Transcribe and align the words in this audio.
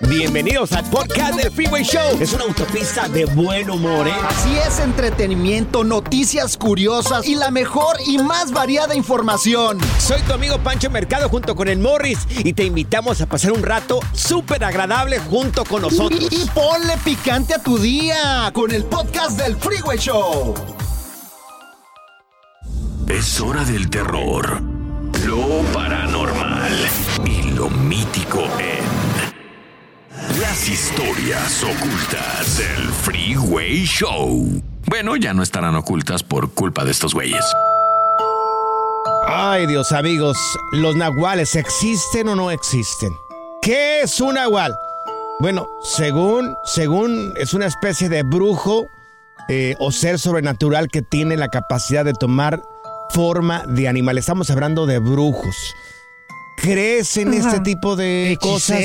Bienvenidos 0.00 0.72
al 0.72 0.88
podcast 0.90 1.34
del 1.34 1.50
Freeway 1.50 1.82
Show. 1.82 2.18
Es 2.20 2.32
una 2.32 2.44
autopista 2.44 3.08
de 3.08 3.24
buen 3.24 3.68
humor, 3.68 4.06
¿eh? 4.06 4.12
Así 4.28 4.56
es, 4.56 4.78
entretenimiento, 4.78 5.82
noticias 5.82 6.56
curiosas 6.56 7.26
y 7.26 7.34
la 7.34 7.50
mejor 7.50 7.96
y 8.06 8.18
más 8.18 8.52
variada 8.52 8.94
información. 8.94 9.78
Soy 9.98 10.20
tu 10.22 10.32
amigo 10.32 10.58
Pancho 10.58 10.88
Mercado 10.88 11.28
junto 11.28 11.56
con 11.56 11.66
el 11.66 11.80
Morris 11.80 12.20
y 12.44 12.52
te 12.52 12.64
invitamos 12.64 13.20
a 13.20 13.26
pasar 13.26 13.50
un 13.52 13.62
rato 13.62 13.98
súper 14.12 14.62
agradable 14.64 15.18
junto 15.18 15.64
con 15.64 15.82
nosotros. 15.82 16.28
Y, 16.30 16.42
y 16.42 16.50
ponle 16.54 16.96
picante 17.04 17.54
a 17.54 17.62
tu 17.62 17.76
día 17.78 18.50
con 18.54 18.70
el 18.70 18.84
podcast 18.84 19.36
del 19.38 19.56
Freeway 19.56 19.98
Show. 19.98 20.54
Es 23.08 23.40
hora 23.40 23.64
del 23.64 23.90
terror, 23.90 24.62
lo 25.26 25.62
paranormal 25.72 26.72
y 27.24 27.50
lo 27.50 27.68
mítico 27.68 28.44
en 28.60 29.07
las 30.40 30.68
historias 30.68 31.62
ocultas 31.62 32.58
del 32.58 32.88
Freeway 32.88 33.84
Show. 33.84 34.62
Bueno, 34.86 35.16
ya 35.16 35.34
no 35.34 35.42
estarán 35.42 35.76
ocultas 35.76 36.22
por 36.22 36.52
culpa 36.52 36.84
de 36.84 36.90
estos 36.90 37.14
güeyes. 37.14 37.44
Ay, 39.26 39.66
Dios, 39.66 39.92
amigos, 39.92 40.36
¿los 40.72 40.96
nahuales 40.96 41.54
existen 41.54 42.28
o 42.28 42.34
no 42.34 42.50
existen? 42.50 43.12
¿Qué 43.62 44.00
es 44.02 44.20
un 44.20 44.34
nahual? 44.34 44.74
Bueno, 45.40 45.68
según, 45.82 46.54
según 46.64 47.34
es 47.36 47.54
una 47.54 47.66
especie 47.66 48.08
de 48.08 48.22
brujo 48.22 48.86
eh, 49.48 49.76
o 49.78 49.92
ser 49.92 50.18
sobrenatural 50.18 50.88
que 50.88 51.02
tiene 51.02 51.36
la 51.36 51.48
capacidad 51.48 52.04
de 52.04 52.14
tomar 52.14 52.62
forma 53.10 53.64
de 53.66 53.88
animal. 53.88 54.18
Estamos 54.18 54.50
hablando 54.50 54.86
de 54.86 54.98
brujos. 54.98 55.56
¿Crees 56.56 57.16
en 57.16 57.34
este 57.34 57.60
tipo 57.60 57.94
de 57.94 58.36
cosas? 58.40 58.80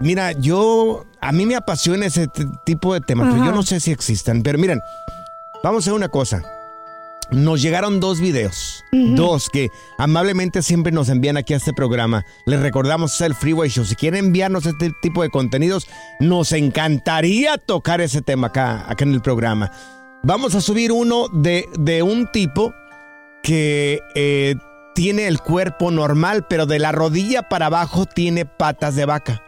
Mira, 0.00 0.32
yo, 0.32 1.06
a 1.20 1.32
mí 1.32 1.46
me 1.46 1.56
apasiona 1.56 2.06
ese 2.06 2.28
tipo 2.64 2.92
de 2.92 3.00
temas, 3.00 3.28
pero 3.32 3.44
yo 3.44 3.52
no 3.52 3.62
sé 3.62 3.80
si 3.80 3.90
existan. 3.90 4.42
Pero 4.42 4.58
miren, 4.58 4.80
vamos 5.62 5.78
a 5.78 5.82
hacer 5.84 5.92
una 5.94 6.08
cosa. 6.08 6.42
Nos 7.30 7.60
llegaron 7.60 8.00
dos 8.00 8.20
videos, 8.20 8.82
dos 8.90 9.50
que 9.50 9.68
amablemente 9.98 10.62
siempre 10.62 10.92
nos 10.92 11.10
envían 11.10 11.36
aquí 11.36 11.52
a 11.52 11.58
este 11.58 11.74
programa. 11.74 12.24
Les 12.46 12.60
recordamos 12.60 13.14
es 13.14 13.20
el 13.20 13.34
Freeway 13.34 13.68
Show. 13.68 13.84
Si 13.84 13.96
quieren 13.96 14.26
enviarnos 14.26 14.64
este 14.64 14.92
tipo 15.02 15.22
de 15.22 15.28
contenidos, 15.28 15.88
nos 16.20 16.52
encantaría 16.52 17.58
tocar 17.58 18.00
ese 18.00 18.22
tema 18.22 18.46
acá, 18.46 18.84
acá 18.88 19.04
en 19.04 19.12
el 19.12 19.20
programa. 19.20 19.70
Vamos 20.22 20.54
a 20.54 20.62
subir 20.62 20.90
uno 20.90 21.28
de, 21.28 21.66
de 21.78 22.02
un 22.02 22.28
tipo 22.32 22.72
que 23.42 24.00
eh, 24.14 24.56
tiene 24.98 25.28
el 25.28 25.38
cuerpo 25.40 25.92
normal, 25.92 26.46
pero 26.48 26.66
de 26.66 26.80
la 26.80 26.90
rodilla 26.90 27.48
para 27.48 27.66
abajo 27.66 28.04
tiene 28.04 28.44
patas 28.46 28.96
de 28.96 29.04
vaca. 29.06 29.40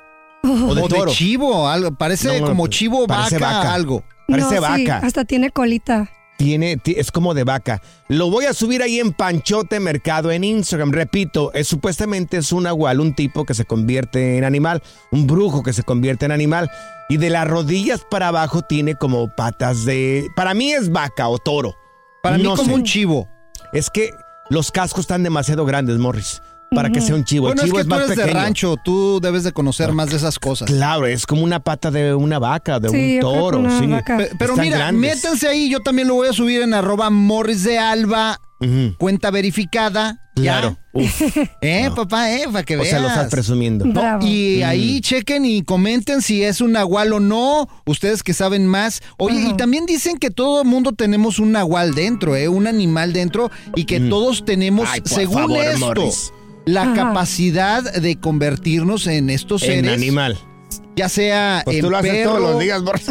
O 0.44 0.74
de 0.76 0.82
O 0.82 0.88
toro. 0.88 1.10
de 1.10 1.16
chivo, 1.16 1.68
algo. 1.68 1.90
Parece 1.90 2.38
No, 2.38 2.46
como 2.46 2.64
no, 2.64 2.70
chivo, 2.70 3.04
parece 3.08 3.38
vaca, 3.38 3.56
vaca. 3.58 3.74
algo. 3.74 4.04
Parece 4.28 4.60
No, 4.60 4.76
sí, 4.76 4.84
vaca. 4.86 5.04
hasta 5.04 5.24
tiene 5.24 5.50
colita. 5.50 6.08
Tiene, 6.38 6.76
ti- 6.76 6.94
es 6.96 7.10
como 7.10 7.34
de 7.34 7.42
vaca. 7.42 7.82
Lo 8.06 8.30
voy 8.30 8.44
a 8.44 8.54
subir 8.54 8.80
ahí 8.80 9.00
en 9.00 9.12
Panchote 9.12 9.80
Mercado 9.80 10.30
en 10.30 10.44
Instagram. 10.44 10.92
Repito, 10.92 11.52
es, 11.52 11.66
supuestamente 11.66 12.36
es 12.36 12.52
un 12.52 12.68
agual, 12.68 13.00
un 13.00 13.12
tipo 13.16 13.44
que 13.44 13.54
se 13.54 13.64
convierte 13.64 14.38
en 14.38 14.44
animal, 14.44 14.82
un 15.10 15.26
brujo 15.26 15.64
que 15.64 15.72
se 15.72 15.82
convierte 15.82 16.26
en 16.26 16.32
animal. 16.32 16.70
Y 17.08 17.16
de 17.16 17.28
las 17.28 17.48
rodillas 17.48 18.06
para 18.08 18.28
abajo 18.28 18.62
tiene 18.62 18.94
como 18.94 19.28
patas 19.34 19.84
de... 19.84 20.28
Para 20.36 20.54
mí 20.54 20.70
es 20.72 20.92
vaca 20.92 21.26
o 21.28 21.38
toro. 21.38 21.74
Para 22.22 22.36
mí 22.38 22.44
No 22.44 22.50
como 22.54 22.68
sé. 22.68 22.74
un 22.74 22.84
chivo. 22.84 23.28
Es 23.72 23.90
que 23.90 24.10
los 24.50 24.70
cascos 24.70 25.00
están 25.00 25.22
demasiado 25.22 25.64
grandes, 25.64 25.96
Morris, 25.98 26.42
para 26.72 26.90
que 26.90 27.00
sea 27.00 27.14
un 27.14 27.24
chivo. 27.24 27.46
Bueno, 27.46 27.62
el 27.62 27.66
es 27.68 27.72
chivo 27.72 27.76
que 27.76 27.80
es, 27.80 27.86
tú 27.86 27.90
más 27.90 27.98
eres 28.04 28.10
de 28.16 28.22
pequeño. 28.24 28.40
rancho, 28.40 28.76
tú 28.84 29.20
debes 29.20 29.42
de 29.44 29.52
conocer 29.52 29.92
más 29.92 30.10
de 30.10 30.16
esas 30.16 30.38
cosas. 30.38 30.66
Claro, 30.68 31.06
es 31.06 31.24
como 31.26 31.42
una 31.42 31.60
pata 31.60 31.90
de 31.90 32.14
una 32.14 32.38
vaca, 32.38 32.78
de 32.78 32.88
Sí, 32.90 32.94
un 32.96 33.02
que 33.02 33.20
toro. 33.20 33.58
una 33.60 33.78
sí. 33.78 33.86
Pe- 34.06 34.30
Pero 34.38 34.52
Están 34.52 34.64
mira, 34.66 34.78
grandes. 34.78 35.16
métanse 35.16 35.48
ahí, 35.48 35.70
yo 35.70 35.80
también 35.80 36.06
lo 36.08 36.14
voy 36.14 36.28
a 36.28 36.32
subir 36.32 36.62
en 36.62 36.74
arroba 36.74 37.10
morris 37.10 37.64
de 37.64 37.78
alba, 37.78 38.38
cuenta 38.98 39.30
verificada. 39.30 40.18
Claro. 40.42 40.76
Uf, 40.92 41.22
Eh, 41.60 41.84
No. 41.88 41.94
papá, 41.94 42.32
eh, 42.32 42.44
para 42.50 42.64
que 42.64 42.76
o 42.76 42.78
veas. 42.80 42.90
sea, 42.90 43.00
lo 43.00 43.08
estás 43.08 43.30
presumiendo. 43.30 43.84
No, 43.84 44.18
y 44.26 44.62
ahí 44.62 45.00
chequen 45.00 45.44
y 45.44 45.62
comenten 45.62 46.20
si 46.22 46.42
es 46.42 46.60
un 46.60 46.72
nahual 46.72 47.12
o 47.12 47.20
no, 47.20 47.68
ustedes 47.86 48.22
que 48.22 48.34
saben 48.34 48.66
más. 48.66 49.00
Oye, 49.18 49.40
y 49.50 49.54
también 49.56 49.86
dicen 49.86 50.18
que 50.18 50.30
todo 50.30 50.62
el 50.62 50.68
mundo 50.68 50.92
tenemos 50.92 51.38
un 51.38 51.52
nahual 51.52 51.94
dentro, 51.94 52.34
¿eh? 52.36 52.48
un 52.48 52.66
animal 52.66 53.12
dentro, 53.12 53.50
y 53.76 53.84
que 53.84 54.00
todos 54.00 54.44
tenemos, 54.44 54.88
Ay, 54.90 55.00
según 55.04 55.42
favor, 55.42 55.64
esto, 55.64 55.78
Morris. 55.86 56.32
la 56.66 56.82
Ajá. 56.82 56.94
capacidad 56.94 57.82
de 57.92 58.16
convertirnos 58.18 59.06
en 59.06 59.30
estos 59.30 59.62
En 59.62 59.84
seres. 59.84 59.92
animal. 59.92 60.38
Ya 60.96 61.08
sea 61.08 61.62
Pues 61.64 61.76
en 61.76 61.82
tú 61.84 61.90
lo 61.90 61.96
haces 61.98 62.10
perro. 62.10 62.30
todos 62.36 62.50
los 62.50 62.60
días. 62.60 62.82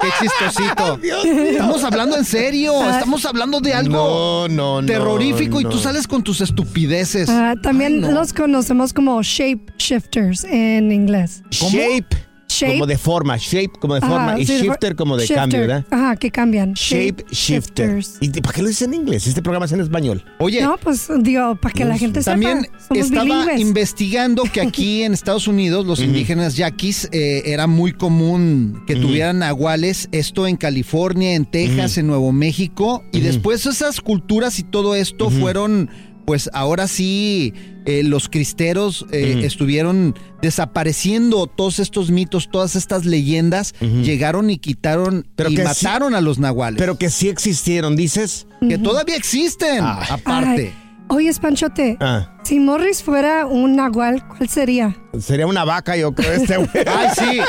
Qué 0.00 0.08
chistosito. 0.20 0.98
Estamos 1.02 1.84
hablando 1.84 2.16
en 2.16 2.24
serio, 2.24 2.88
estamos 2.90 3.24
hablando 3.24 3.60
de 3.60 3.74
algo 3.74 4.46
No, 4.48 4.48
no, 4.48 4.82
no, 4.82 4.86
terrorífico 4.86 5.60
y 5.60 5.64
tú 5.64 5.78
sales 5.78 6.06
con 6.06 6.22
tus 6.22 6.40
estupideces. 6.40 7.28
Ah, 7.28 7.54
también 7.62 7.94
Ay, 7.94 8.00
no. 8.00 8.10
los 8.12 8.32
conocemos 8.32 8.92
como 8.92 9.22
shape 9.22 9.72
shifters 9.78 10.44
en 10.44 10.92
inglés. 10.92 11.42
Shape, 11.50 12.06
Shape. 12.52 12.72
como 12.74 12.86
de 12.86 12.98
forma, 12.98 13.36
shape 13.38 13.70
como 13.80 13.94
de 13.94 14.00
Ajá, 14.02 14.08
forma 14.08 14.40
y 14.40 14.46
sí, 14.46 14.60
shifter 14.60 14.94
como 14.96 15.16
de 15.16 15.22
shifter. 15.22 15.36
cambio, 15.36 15.60
¿verdad? 15.60 15.84
Ajá, 15.90 16.16
que 16.16 16.30
cambian. 16.30 16.74
Shape 16.74 17.24
shifter. 17.30 17.98
shifters. 18.00 18.16
¿Y 18.20 18.28
para 18.40 18.54
qué 18.54 18.62
lo 18.62 18.68
dices 18.68 18.86
en 18.88 18.94
inglés? 18.94 19.26
Este 19.26 19.42
programa 19.42 19.66
es 19.66 19.72
en 19.72 19.80
español. 19.80 20.24
Oye, 20.38 20.62
No, 20.62 20.76
pues 20.78 21.08
digo, 21.20 21.56
para 21.56 21.72
que 21.74 21.84
la 21.84 21.96
gente 21.98 22.22
También 22.22 22.62
sepa. 22.62 22.78
Somos 22.88 23.04
estaba 23.06 23.24
bilingües. 23.24 23.60
investigando 23.60 24.42
que 24.44 24.60
aquí 24.60 25.02
en 25.04 25.12
Estados 25.12 25.48
Unidos 25.48 25.86
los 25.86 26.00
indígenas 26.00 26.56
yaquis 26.56 27.08
eh, 27.12 27.42
era 27.46 27.66
muy 27.66 27.92
común 27.92 28.82
que 28.86 28.96
tuvieran 28.96 29.38
nahuales, 29.40 30.08
esto 30.12 30.46
en 30.46 30.56
California, 30.56 31.34
en 31.34 31.44
Texas, 31.46 31.98
en 31.98 32.06
Nuevo 32.06 32.32
México, 32.32 33.02
y 33.12 33.20
después 33.20 33.66
esas 33.66 34.00
culturas 34.00 34.58
y 34.58 34.62
todo 34.62 34.94
esto 34.94 35.30
fueron, 35.30 35.90
pues 36.26 36.50
ahora 36.52 36.86
sí, 36.86 37.52
eh, 37.86 38.02
los 38.04 38.28
cristeros 38.28 39.06
eh, 39.12 39.42
estuvieron 39.44 40.14
desapareciendo 40.40 41.46
todos 41.46 41.78
estos 41.78 42.10
mitos, 42.10 42.48
todas 42.50 42.76
estas 42.76 43.04
leyendas, 43.04 43.74
llegaron 43.80 44.50
y 44.50 44.58
quitaron 44.58 45.26
Pero 45.36 45.50
y 45.50 45.54
que 45.56 45.62
sí- 45.62 45.84
mataron 45.86 46.14
a 46.14 46.20
los 46.20 46.38
nahuales. 46.38 46.78
Pero 46.78 46.96
que 46.98 47.10
sí 47.10 47.28
existieron, 47.28 47.96
dices. 47.96 48.46
que 48.68 48.78
todavía 48.78 49.16
existen, 49.16 49.80
Ay. 49.82 50.06
aparte. 50.10 50.72
Ay, 50.74 50.74
Oye, 51.08 51.30
Panchote, 51.42 51.98
Ah, 52.00 52.38
si 52.42 52.58
Morris 52.58 53.02
fuera 53.02 53.44
un 53.44 53.76
nahual, 53.76 54.26
¿cuál 54.28 54.48
sería? 54.48 54.96
sería 55.20 55.46
una 55.46 55.62
vaca, 55.64 55.94
yo 55.94 56.14
creo, 56.14 56.32
este 56.32 56.56
güey. 56.56 56.70
Ay, 56.86 57.08
sí. 57.18 57.40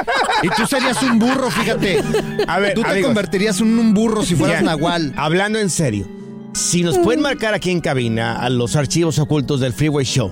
Y 0.41 0.49
tú 0.49 0.67
serías 0.67 1.01
un 1.01 1.17
burro, 1.17 1.49
fíjate. 1.49 2.01
A 2.45 2.59
ver, 2.59 2.73
Tú 2.73 2.81
te 2.83 3.01
convertirías 3.01 3.61
en 3.61 3.79
un 3.79 3.93
burro 3.93 4.23
si 4.23 4.35
fueras 4.35 4.63
nahual. 4.63 5.13
Hablando 5.15 5.59
en 5.59 5.69
serio, 5.69 6.05
si 6.53 6.83
nos 6.83 6.97
pueden 6.99 7.21
marcar 7.21 7.53
aquí 7.53 7.71
en 7.71 7.79
cabina 7.81 8.35
a 8.37 8.49
los 8.49 8.75
archivos 8.75 9.19
ocultos 9.19 9.59
del 9.59 9.73
Freeway 9.73 10.05
Show, 10.05 10.31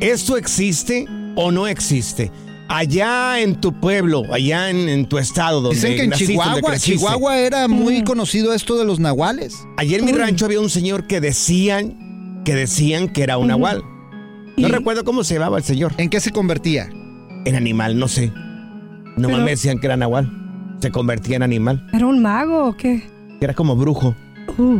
¿esto 0.00 0.36
existe 0.36 1.06
o 1.36 1.50
no 1.50 1.66
existe? 1.66 2.30
Allá 2.68 3.40
en 3.40 3.60
tu 3.60 3.72
pueblo, 3.80 4.22
allá 4.32 4.70
en, 4.70 4.88
en 4.88 5.08
tu 5.08 5.18
estado, 5.18 5.60
donde 5.60 5.74
Dicen 5.76 5.96
que 5.96 6.02
en 6.04 6.10
naciste, 6.10 6.34
donde 6.34 6.44
Chihuahua, 6.50 6.70
creciste. 6.70 6.98
Chihuahua 6.98 7.38
era 7.38 7.66
muy 7.68 8.04
conocido 8.04 8.52
esto 8.54 8.78
de 8.78 8.84
los 8.84 9.00
nahuales. 9.00 9.56
Ayer 9.76 10.00
en 10.00 10.06
mi 10.06 10.12
rancho 10.12 10.44
había 10.44 10.60
un 10.60 10.70
señor 10.70 11.06
que 11.08 11.20
decían 11.20 12.42
que 12.44 12.54
decían 12.54 13.08
que 13.08 13.22
era 13.24 13.38
un 13.38 13.48
nahual. 13.48 13.82
No 14.56 14.68
Y- 14.68 14.70
recuerdo 14.70 15.04
cómo 15.04 15.24
se 15.24 15.34
llamaba 15.34 15.58
el 15.58 15.64
señor. 15.64 15.92
¿En 15.98 16.08
qué 16.10 16.20
se 16.20 16.30
convertía? 16.30 16.88
En 17.44 17.56
animal, 17.56 17.98
no 17.98 18.06
sé. 18.08 18.28
Nomás 19.16 19.32
Pero- 19.32 19.44
me 19.44 19.50
decían 19.50 19.78
que 19.80 19.86
era 19.86 19.96
nahual. 19.96 20.30
Se 20.80 20.90
convertía 20.92 21.36
en 21.36 21.42
animal. 21.42 21.86
¿Era 21.92 22.06
un 22.06 22.22
mago 22.22 22.68
o 22.68 22.76
qué? 22.76 23.02
Que 23.40 23.44
era 23.46 23.54
como 23.54 23.74
brujo. 23.74 24.14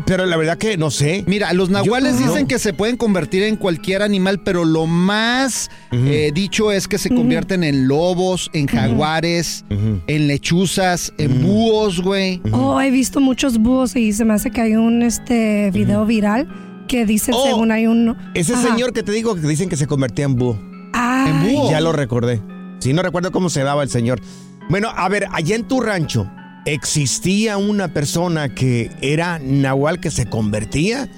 Pero 0.06 0.26
la 0.26 0.36
verdad 0.36 0.58
que 0.58 0.76
no 0.76 0.90
sé. 0.90 1.24
Mira, 1.26 1.52
los 1.52 1.70
nahuales 1.70 2.14
Yo- 2.18 2.26
dicen 2.26 2.42
no. 2.42 2.48
que 2.48 2.58
se 2.58 2.72
pueden 2.72 2.96
convertir 2.96 3.42
en 3.44 3.56
cualquier 3.56 4.02
animal, 4.02 4.40
pero 4.44 4.64
lo 4.64 4.86
más 4.86 5.70
eh, 5.92 6.30
dicho 6.34 6.72
es 6.72 6.88
que 6.88 6.98
se 6.98 7.08
convierten 7.10 7.64
en 7.64 7.88
lobos, 7.88 8.50
en 8.52 8.66
jaguares, 8.66 9.64
en 9.70 10.26
lechuzas, 10.26 11.12
en 11.18 11.42
búhos, 11.42 12.00
güey. 12.02 12.40
Oh, 12.52 12.80
he 12.80 12.90
visto 12.90 13.20
muchos 13.20 13.58
búhos 13.58 13.94
y 13.96 14.12
se 14.12 14.24
me 14.24 14.34
hace 14.34 14.50
que 14.50 14.60
hay 14.60 14.76
un 14.76 15.02
este 15.02 15.70
video 15.72 16.04
viral 16.06 16.48
que 16.88 17.06
dice 17.06 17.30
Oh, 17.34 17.44
según 17.46 17.70
hay 17.70 17.86
un... 17.86 18.16
Ese 18.34 18.54
Ajá. 18.54 18.68
señor 18.70 18.92
que 18.92 19.02
te 19.02 19.12
digo 19.12 19.34
que 19.36 19.42
dicen 19.42 19.68
que 19.68 19.76
se 19.76 19.86
convertía 19.86 20.24
en 20.24 20.34
búho. 20.36 20.58
En 20.92 21.42
búho. 21.44 21.70
Ya 21.70 21.80
lo 21.80 21.92
recordé. 21.92 22.40
Sí, 22.80 22.92
no 22.92 23.02
recuerdo 23.02 23.30
cómo 23.30 23.48
se 23.50 23.62
daba 23.62 23.82
el 23.82 23.90
señor. 23.90 24.20
Bueno, 24.68 24.88
a 24.94 25.08
ver, 25.08 25.26
allá 25.32 25.54
en 25.54 25.64
tu 25.68 25.80
rancho, 25.80 26.28
¿existía 26.64 27.56
una 27.56 27.88
persona 27.88 28.54
que 28.54 28.90
era 29.00 29.38
nahual 29.38 30.00
que 30.00 30.10
se 30.10 30.26
convertía? 30.26 31.08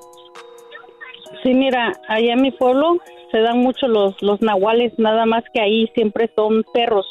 Sí, 1.44 1.54
mira, 1.54 1.92
allá 2.08 2.34
en 2.34 2.42
mi 2.42 2.52
pueblo 2.52 2.98
se 3.32 3.40
dan 3.40 3.60
mucho 3.60 3.88
los, 3.88 4.16
los 4.22 4.42
nahuales, 4.42 4.94
nada 4.98 5.26
más 5.26 5.44
que 5.54 5.62
ahí 5.62 5.88
siempre 5.94 6.32
son 6.36 6.64
perros. 6.74 7.06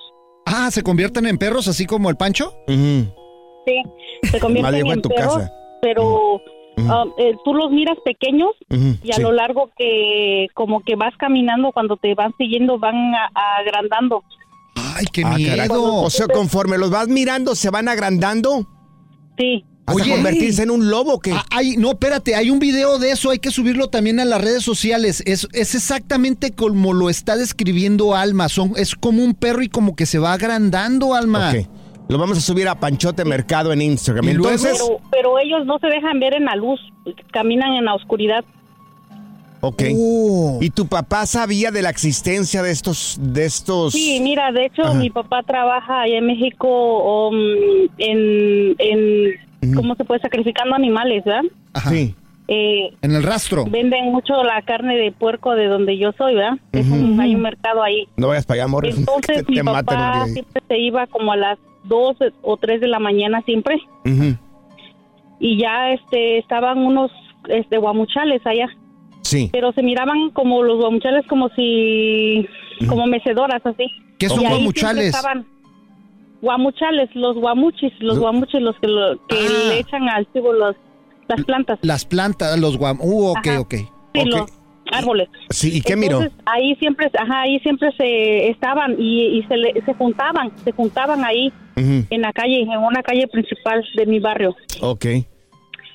Ah, 0.59 0.71
¿se 0.71 0.83
convierten 0.83 1.27
en 1.27 1.37
perros 1.37 1.69
así 1.69 1.85
como 1.85 2.09
el 2.09 2.17
Pancho? 2.17 2.55
Sí, 2.67 3.83
se 4.31 4.41
convierten 4.41 4.75
en 4.75 4.87
en 4.87 5.03
tu 5.03 5.09
perros, 5.11 5.35
casa. 5.37 5.53
pero 5.83 6.41
ah, 6.89 7.05
eh, 7.19 7.35
tú 7.45 7.53
los 7.53 7.71
miras 7.71 7.99
pequeños 8.05 8.51
y 8.71 9.11
a 9.11 9.17
sí. 9.17 9.23
lo 9.23 9.33
largo 9.33 9.71
que 9.77 10.47
como 10.55 10.81
que 10.81 10.97
vas 10.97 11.13
caminando, 11.19 11.73
cuando 11.73 11.97
te 11.99 12.15
van 12.15 12.33
siguiendo, 12.39 12.79
van 12.79 12.95
a- 13.15 13.31
agrandando. 13.61 14.23
Ay, 14.77 15.05
qué 15.13 15.23
Ah, 15.27 15.31
caray. 15.33 15.69
miedo. 15.69 15.95
O 15.97 16.09
sea, 16.11 16.27
conforme 16.27 16.79
los 16.79 16.91
vas 16.91 17.09
mirando, 17.09 17.55
se 17.55 17.69
van 17.71 17.89
agrandando 17.89 18.67
Sí, 19.39 19.63
hasta 19.87 20.03
Oye. 20.03 20.11
convertirse 20.11 20.65
en 20.65 20.71
un 20.73 20.91
lobo 20.91 21.21
que... 21.21 21.33
Ah, 21.33 21.45
hay- 21.51 21.77
no, 21.77 21.91
espérate, 21.93 22.35
hay 22.35 22.51
un 22.51 22.59
video 22.59 22.99
de 22.99 23.13
eso, 23.13 23.31
hay 23.31 23.39
que 23.39 23.51
subirlo 23.53 23.89
también 23.89 24.19
a 24.19 24.25
las 24.25 24.41
redes 24.43 24.65
sociales. 24.65 25.23
Es, 25.27 25.47
es 25.53 25.75
exactamente 25.77 26.51
como 26.51 26.93
lo 26.93 27.09
está 27.09 27.37
describiendo 27.37 28.15
Alma. 28.17 28.49
Son, 28.49 28.73
es 28.77 28.97
como 28.97 29.23
un 29.23 29.35
perro 29.35 29.63
y 29.63 29.69
como 29.69 29.95
que 29.95 30.05
se 30.07 30.19
va 30.19 30.33
agrandando, 30.33 31.15
Alma. 31.15 31.53
Ok. 31.57 31.67
Lo 32.09 32.19
vamos 32.19 32.39
a 32.39 32.41
subir 32.41 32.69
a 32.69 32.79
Panchote 32.79 33.25
Mercado 33.25 33.73
en 33.73 33.83
Instagram. 33.83 34.29
Entonces, 34.29 34.79
pero, 34.81 35.01
pero 35.11 35.39
ellos 35.39 35.67
no 35.67 35.79
se 35.79 35.89
dejan 35.89 36.21
ver 36.21 36.35
en 36.35 36.45
la 36.45 36.55
luz, 36.57 36.81
caminan 37.33 37.75
en 37.75 37.85
la 37.85 37.95
oscuridad. 37.95 38.45
ok. 39.61 39.83
Oh. 39.97 40.59
¿Y 40.61 40.71
tu 40.71 40.87
papá 40.87 41.27
sabía 41.27 41.71
de 41.73 41.83
la 41.83 41.91
existencia 41.91 42.63
de 42.63 42.71
estos, 42.71 43.19
de 43.21 43.45
estos? 43.45 43.93
Sí, 43.93 44.21
mira, 44.23 44.53
de 44.53 44.67
hecho 44.67 44.83
Ajá. 44.83 44.95
mi 44.95 45.11
papá 45.11 45.43
trabaja 45.43 46.03
allá 46.03 46.19
en 46.19 46.27
México 46.27 47.29
um, 47.29 47.37
en, 47.99 48.77
en, 48.79 49.31
¿cómo 49.75 49.95
se 49.97 50.05
puede? 50.05 50.21
Sacrificando 50.21 50.75
animales, 50.75 51.25
¿verdad? 51.25 51.43
Ajá. 51.75 51.91
Sí. 51.91 52.15
Eh, 52.49 52.91
En 53.03 53.13
el 53.13 53.25
rastro. 53.25 53.65
venden 53.69 54.13
mucho 54.13 54.43
la 54.45 54.63
carne 54.63 54.97
de 54.97 55.11
puerco 55.11 55.55
de 55.57 55.67
donde 55.67 55.99
yo 55.99 56.13
soy, 56.13 56.35
¿verdad? 56.37 56.59
Es 56.73 56.89
un- 56.89 57.21
hay 57.21 57.35
un 57.35 57.41
mercado 57.43 57.83
ahí. 57.83 58.07
No 58.17 58.29
vayas 58.29 58.47
para 58.47 58.57
allá, 58.59 58.65
amor. 58.65 58.87
Entonces 58.87 59.49
mi 59.49 59.57
te 59.57 59.65
papá 59.65 60.27
siempre 60.27 60.63
se 60.69 60.79
iba 60.79 61.07
como 61.09 61.33
a 61.33 61.37
las 61.37 61.59
2 61.85 62.17
o 62.43 62.57
3 62.57 62.81
de 62.81 62.87
la 62.89 62.99
mañana 63.01 63.43
siempre 63.43 63.77
Ujú. 64.05 64.37
y 65.41 65.59
ya 65.61 65.91
este 65.93 66.39
estaban 66.39 66.79
unos 66.79 67.11
este 67.49 67.79
guamuchales 67.79 68.45
allá, 68.47 68.69
Sí. 69.23 69.49
pero 69.53 69.73
se 69.73 69.83
miraban 69.83 70.31
como 70.31 70.63
los 70.63 70.79
guamuchales 70.79 71.27
como 71.27 71.49
si 71.51 72.47
como 72.89 73.07
mecedoras 73.07 73.65
así. 73.65 73.87
¿Qué 74.19 74.29
son 74.29 74.41
Y 74.43 74.47
ahí 74.47 74.53
siempre 74.53 74.57
guamuchales? 74.83 75.07
estaban 75.17 75.47
guamuchales, 76.43 77.09
los 77.15 77.37
guamuchis, 77.37 77.93
los 78.01 78.17
Lo- 78.17 78.23
guamuchis 78.23 78.61
los 78.61 78.77
que, 78.79 78.87
lo- 78.89 79.17
que 79.27 79.37
Ah. 79.37 79.69
le 79.69 79.79
echan 79.81 80.09
al 80.09 80.31
chivo 80.33 80.53
los 80.53 80.77
las 81.29 81.43
plantas. 81.45 81.79
Las 81.83 82.05
plantas, 82.05 82.57
los 82.61 82.77
guam. 82.79 82.99
Uh, 83.01 83.31
ok, 83.31 83.47
Ajá. 83.49 83.61
ok. 83.61 83.75
Sí, 83.75 84.21
Ok. 84.21 84.27
los 84.27 84.51
árboles. 84.93 85.29
Sí, 85.51 85.77
¿y 85.77 85.81
qué 85.81 85.97
miró? 85.97 86.21
Ahí 86.45 86.77
siempre, 86.77 87.11
ajá, 87.19 87.41
ahí 87.43 87.59
siempre 87.61 87.91
se 87.97 88.49
estaban 88.49 88.95
y, 88.97 89.39
y 89.39 89.43
se, 89.49 89.57
le- 89.57 89.73
se 89.85 89.93
juntaban, 89.95 90.53
se 90.63 90.71
juntaban 90.71 91.25
ahí 91.25 91.49
Ujú. 91.77 92.07
en 92.11 92.21
la 92.23 92.33
calle, 92.33 92.61
en 92.61 92.69
una 92.79 93.03
calle 93.03 93.27
principal 93.27 93.85
de 93.97 94.07
mi 94.07 94.21
barrio. 94.21 94.55
Ok. 94.83 95.05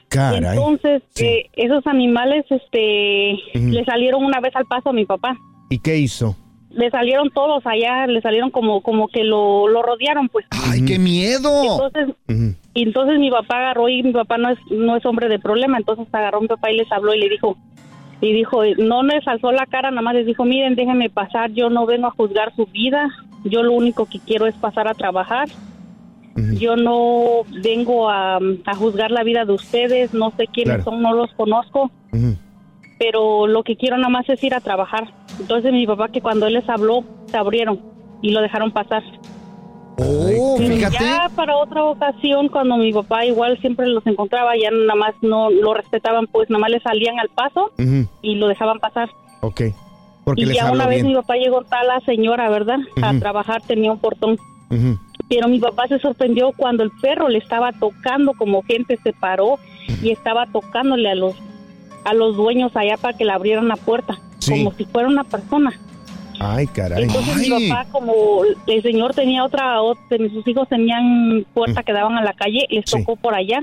Caray. 0.10 0.58
entonces, 0.58 1.02
Sí. 1.12 1.26
eh, 1.26 1.50
esos 1.54 1.88
animales, 1.88 2.44
este, 2.50 3.36
Ujú. 3.56 3.68
le 3.70 3.86
salieron 3.86 4.26
una 4.26 4.42
vez 4.42 4.54
al 4.58 4.66
paso 4.66 4.90
a 4.90 4.94
mi 4.94 5.06
papá. 5.06 5.38
¿Y 5.70 5.80
qué 5.80 5.98
hizo? 5.98 6.36
Le 6.74 6.90
salieron 6.90 7.30
todos 7.32 7.66
allá, 7.66 8.08
le 8.08 8.22
salieron 8.22 8.50
como, 8.50 8.82
como 8.82 9.08
que 9.10 9.24
lo, 9.24 9.68
lo 9.68 9.82
rodearon, 9.82 10.30
pues. 10.30 10.46
Ay, 10.52 10.86
qué 10.86 10.98
miedo. 10.98 11.50
Entonces, 11.64 12.16
entonces 12.74 13.20
mi 13.20 13.30
papá 13.30 13.58
agarró 13.58 13.90
y 13.90 14.02
mi 14.04 14.14
papá 14.14 14.38
no 14.38 14.50
es, 14.50 14.58
no 14.70 14.96
es 14.96 15.06
hombre 15.06 15.28
de 15.28 15.40
problema, 15.40 15.78
entonces 15.78 16.08
agarró 16.14 16.38
a 16.38 16.42
mi 16.42 16.48
papá 16.48 16.72
y 16.72 16.78
les 16.78 16.92
habló 16.92 17.14
y 17.14 17.20
le 17.20 17.28
dijo, 17.30 17.58
y 18.22 18.34
dijo, 18.34 18.62
no 18.78 19.04
les 19.04 19.28
alzó 19.28 19.52
la 19.52 19.66
cara, 19.66 19.90
nada 19.92 20.02
más 20.02 20.14
les 20.14 20.26
dijo, 20.26 20.46
miren, 20.46 20.76
déjenme 20.76 21.10
pasar, 21.10 21.52
yo 21.52 21.70
no 21.70 21.86
vengo 21.86 22.08
a 22.08 22.12
juzgar 22.12 22.56
su 22.56 22.66
vida, 22.68 23.10
yo 23.44 23.64
lo 23.64 23.74
único 23.74 24.06
que 24.06 24.20
quiero 24.20 24.48
es 24.48 24.56
pasar 24.56 24.88
a 24.88 24.94
trabajar, 24.94 25.50
yo 26.58 26.76
no 26.78 27.42
vengo 27.62 28.10
a, 28.10 28.38
a 28.38 28.76
juzgar 28.76 29.12
la 29.12 29.24
vida 29.24 29.44
de 29.44 29.52
ustedes, 29.54 30.14
no 30.14 30.32
sé 30.38 30.48
quiénes 30.48 30.76
Claro. 30.76 30.84
son, 30.84 31.02
no 31.02 31.14
los 31.14 31.32
conozco, 31.34 31.92
Ujú. 32.14 32.36
Pero 33.02 33.48
lo 33.48 33.64
que 33.64 33.78
quiero 33.78 33.98
nada 33.98 34.10
más 34.10 34.30
es 34.30 34.44
ir 34.44 34.54
a 34.54 34.62
trabajar. 34.62 35.12
Entonces 35.40 35.74
mi 35.74 35.88
papá 35.88 36.10
que 36.10 36.22
cuando 36.22 36.46
él 36.46 36.54
les 36.54 36.70
habló, 36.70 37.04
se 37.26 37.36
abrieron 37.36 37.82
y 38.22 38.30
lo 38.30 38.42
dejaron 38.42 38.72
pasar. 38.72 39.02
Oh, 39.98 40.56
fíjate. 40.60 40.98
Ya 41.00 41.28
para 41.36 41.58
otra 41.58 41.84
ocasión, 41.84 42.48
cuando 42.50 42.78
mi 42.78 42.94
papá 42.94 43.26
igual 43.26 43.60
siempre 43.60 43.88
los 43.88 44.06
encontraba, 44.06 44.52
ya 44.56 44.70
nada 44.70 44.94
más 44.94 45.16
no 45.24 45.50
lo 45.50 45.74
respetaban, 45.74 46.28
pues 46.28 46.48
nada 46.52 46.60
más 46.62 46.70
le 46.70 46.80
salían 46.80 47.20
al 47.20 47.30
paso 47.30 47.72
y 48.22 48.36
lo 48.36 48.48
dejaban 48.48 48.78
pasar. 48.78 49.10
Ok. 49.42 49.62
Porque 50.24 50.42
y 50.44 50.46
les 50.46 50.58
ya 50.58 50.72
una 50.72 50.86
vez 50.86 51.02
bien. 51.02 51.08
mi 51.08 51.16
papá 51.16 51.38
llegó 51.38 51.64
tal 51.64 51.88
la 51.88 52.02
señora, 52.02 52.52
¿verdad? 52.52 52.78
A 53.02 53.18
trabajar, 53.18 53.64
tenía 53.64 53.92
un 53.92 53.98
portón. 53.98 54.38
Pero 55.28 55.48
mi 55.48 55.58
papá 55.58 55.88
se 55.88 55.98
sorprendió 55.98 56.52
cuando 56.56 56.84
el 56.84 56.92
perro 57.02 57.30
le 57.30 57.40
estaba 57.40 57.72
tocando, 57.72 58.34
como 58.34 58.62
gente 58.62 59.00
se 59.02 59.12
paró 59.12 59.58
y 60.04 60.12
estaba 60.12 60.46
tocándole 60.46 61.10
a 61.10 61.16
los 61.16 61.36
a 62.04 62.14
los 62.14 62.36
dueños 62.36 62.72
allá 62.76 62.98
para 62.98 63.18
que 63.18 63.26
le 63.26 63.32
abrieran 63.32 63.68
la 63.68 63.76
puerta, 63.76 64.20
Sí. 64.40 64.52
como 64.52 64.74
si 64.74 64.86
fuera 64.86 65.08
una 65.08 65.24
persona. 65.24 65.72
Ay, 66.40 66.66
caray. 66.68 67.04
Entonces 67.04 67.36
Ay. 67.38 67.50
mi 67.50 67.70
papá, 67.70 67.86
como 67.92 68.14
el 68.66 68.82
señor 68.82 69.14
tenía 69.14 69.44
otra, 69.44 69.80
otra 69.84 70.18
sus 70.34 70.48
hijos 70.48 70.68
tenían 70.68 71.46
puerta 71.54 71.84
que 71.84 71.94
daban 71.94 72.18
a 72.18 72.24
la 72.24 72.34
calle, 72.34 72.66
les 72.72 72.86
Sí. 72.90 72.98
tocó 72.98 73.16
por 73.16 73.36
allá 73.36 73.62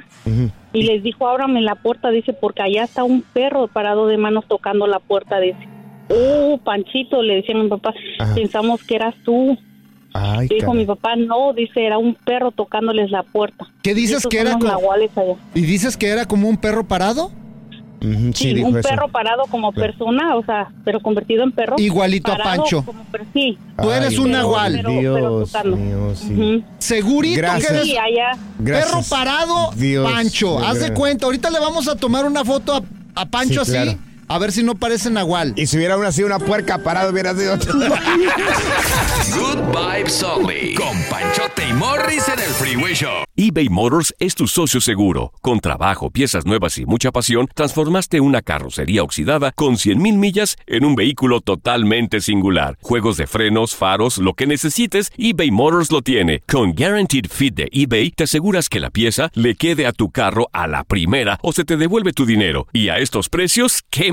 y 0.72 0.82
les 0.84 1.02
dijo, 1.02 1.26
ábrame 1.26 1.60
la 1.60 1.74
puerta, 1.74 2.10
dice, 2.10 2.32
porque 2.32 2.62
allá 2.62 2.84
está 2.84 3.02
un 3.02 3.22
perro 3.22 3.66
parado 3.66 4.06
de 4.06 4.16
manos 4.16 4.44
tocando 4.46 4.86
la 4.86 5.00
puerta, 5.00 5.40
dice. 5.40 5.58
Oh, 6.10 6.58
Panchito, 6.64 7.20
le 7.22 7.34
decía 7.36 7.56
a 7.56 7.62
mi 7.62 7.68
papá, 7.68 7.92
Ajá. 8.20 8.34
pensamos 8.36 8.82
que 8.84 8.94
eras 8.94 9.14
tú. 9.24 9.58
Ay, 10.14 10.48
Dijo 10.48 10.72
mi 10.72 10.86
papá, 10.86 11.16
no, 11.16 11.52
dice, 11.52 11.84
era 11.84 11.98
un 11.98 12.14
perro 12.14 12.50
tocándoles 12.50 13.10
la 13.10 13.24
puerta. 13.24 13.66
¿Qué 13.82 13.92
dices 13.94 14.26
que 14.26 14.38
era? 14.38 14.52
los 14.52 14.60
co- 14.60 14.66
nahuales 14.68 15.10
allá. 15.18 15.34
¿Y 15.54 15.62
dices 15.62 15.96
que 15.96 16.06
era 16.08 16.24
como 16.26 16.48
un 16.48 16.56
perro 16.56 16.86
parado? 16.86 17.30
Sí, 18.00 18.32
Sí, 18.34 18.62
un 18.62 18.78
eso. 18.78 18.88
perro 18.88 19.08
parado 19.08 19.42
como 19.50 19.72
Claro. 19.72 19.90
persona, 19.92 20.36
o 20.36 20.44
sea, 20.44 20.68
pero 20.84 21.00
convertido 21.00 21.42
en 21.42 21.50
perro. 21.52 21.74
Igualito 21.78 22.32
a 22.32 22.36
Pancho. 22.38 22.84
como 22.84 23.02
per- 23.04 23.26
sí. 23.32 23.58
Tú 23.80 23.90
eres 23.90 24.18
un 24.18 24.30
nahual. 24.30 24.74
pero- 24.76 24.90
Dios 24.90 25.64
mío, 25.64 26.12
sí. 26.14 26.64
Segurito 26.78 27.38
Gracias. 27.38 27.66
que 27.68 27.74
eres 27.76 27.86
Sí, 27.88 27.96
allá. 27.96 28.38
Gracias. 28.58 28.90
perro 28.92 29.02
parado, 29.10 29.70
Dios, 29.74 30.10
Pancho. 30.12 30.58
Haz 30.60 30.80
de 30.80 30.94
cuenta. 30.94 31.26
Ahorita 31.26 31.50
le 31.50 31.58
vamos 31.58 31.88
a 31.88 31.96
tomar 31.96 32.24
una 32.24 32.44
foto 32.44 32.74
a, 32.76 32.82
a 33.20 33.26
Pancho 33.26 33.64
Sí, 33.64 33.72
así. 33.76 33.84
claro. 33.90 33.98
A 34.30 34.38
ver 34.38 34.52
si 34.52 34.62
no 34.62 34.74
parece 34.74 35.08
nahual. 35.10 35.54
Y 35.56 35.66
si 35.66 35.78
hubiera 35.78 35.96
una, 35.96 36.12
sido 36.12 36.26
una 36.26 36.38
puerca 36.38 36.76
parada, 36.78 37.10
hubiera 37.10 37.34
sido. 37.34 37.56
Good 39.34 39.58
vibes 39.72 40.22
only. 40.22 40.74
Con 40.74 40.98
Panchote 41.08 41.66
y 41.66 41.72
Morris 41.72 42.28
en 42.28 42.38
el 42.38 42.50
Freeway 42.50 42.92
Show. 42.94 43.24
eBay 43.36 43.70
Motors 43.70 44.14
es 44.18 44.34
tu 44.34 44.46
socio 44.46 44.82
seguro. 44.82 45.32
Con 45.40 45.60
trabajo, 45.60 46.10
piezas 46.10 46.44
nuevas 46.44 46.76
y 46.76 46.84
mucha 46.84 47.10
pasión, 47.10 47.48
transformaste 47.54 48.20
una 48.20 48.42
carrocería 48.42 49.02
oxidada 49.02 49.52
con 49.52 49.76
100.000 49.76 49.96
millas 50.18 50.56
en 50.66 50.84
un 50.84 50.94
vehículo 50.94 51.40
totalmente 51.40 52.20
singular. 52.20 52.76
Juegos 52.82 53.16
de 53.16 53.26
frenos, 53.26 53.76
faros, 53.76 54.18
lo 54.18 54.34
que 54.34 54.46
necesites, 54.46 55.10
eBay 55.16 55.50
Motors 55.50 55.90
lo 55.90 56.02
tiene. 56.02 56.42
Con 56.46 56.74
Guaranteed 56.74 57.26
Fit 57.30 57.54
de 57.54 57.68
eBay, 57.72 58.10
te 58.10 58.24
aseguras 58.24 58.68
que 58.68 58.80
la 58.80 58.90
pieza 58.90 59.30
le 59.32 59.54
quede 59.54 59.86
a 59.86 59.92
tu 59.92 60.10
carro 60.10 60.50
a 60.52 60.66
la 60.66 60.84
primera 60.84 61.38
o 61.42 61.52
se 61.52 61.64
te 61.64 61.78
devuelve 61.78 62.12
tu 62.12 62.26
dinero. 62.26 62.66
Y 62.74 62.90
a 62.90 62.98
estos 62.98 63.30
precios, 63.30 63.82
¿qué 63.88 64.12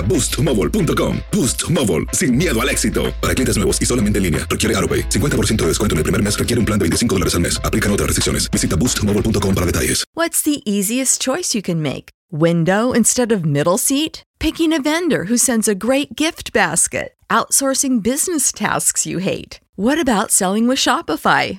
boostmobile.com. 0.00 1.18
Boost 1.30 1.70
Mobile, 1.70 2.06
sin 2.12 2.36
miedo 2.36 2.60
al 2.60 2.68
éxito. 2.68 3.14
Para 3.20 3.34
clientes 3.34 3.56
nuevos 3.56 3.80
y 3.80 3.86
solamente 3.86 4.16
en 4.18 4.24
línea, 4.24 4.46
requiere 4.48 4.74
AroPay. 4.76 5.08
50% 5.08 5.56
de 5.62 5.66
descuento 5.68 5.94
en 5.94 5.98
el 5.98 6.02
primer 6.04 6.22
mes 6.22 6.36
requiere 6.36 6.58
un 6.58 6.66
plan 6.66 6.78
de 6.78 6.84
25 6.84 7.14
dólares 7.14 7.34
al 7.34 7.40
mes. 7.40 7.60
Aplican 7.64 7.92
otras 7.92 8.08
restricciones. 8.08 8.50
Visita 8.50 8.76
boostmobile.com 8.76 9.54
para 9.54 9.66
detalles. 9.66 10.04
What's 10.14 10.42
the 10.42 10.62
easiest 10.64 11.20
choice 11.20 11.54
you 11.54 11.62
can 11.62 11.80
make? 11.80 12.10
Window 12.30 12.92
instead 12.92 13.30
of 13.32 13.44
middle 13.44 13.78
seat? 13.78 14.22
Picking 14.38 14.72
a 14.72 14.80
vendor 14.80 15.24
who 15.24 15.36
sends 15.36 15.68
a 15.68 15.74
great 15.74 16.16
gift 16.16 16.52
basket? 16.52 17.14
Outsourcing 17.30 18.02
business 18.02 18.52
tasks 18.52 19.06
you 19.06 19.18
hate? 19.18 19.60
What 19.76 19.98
about 19.98 20.30
selling 20.30 20.68
with 20.68 20.78
Shopify? 20.78 21.58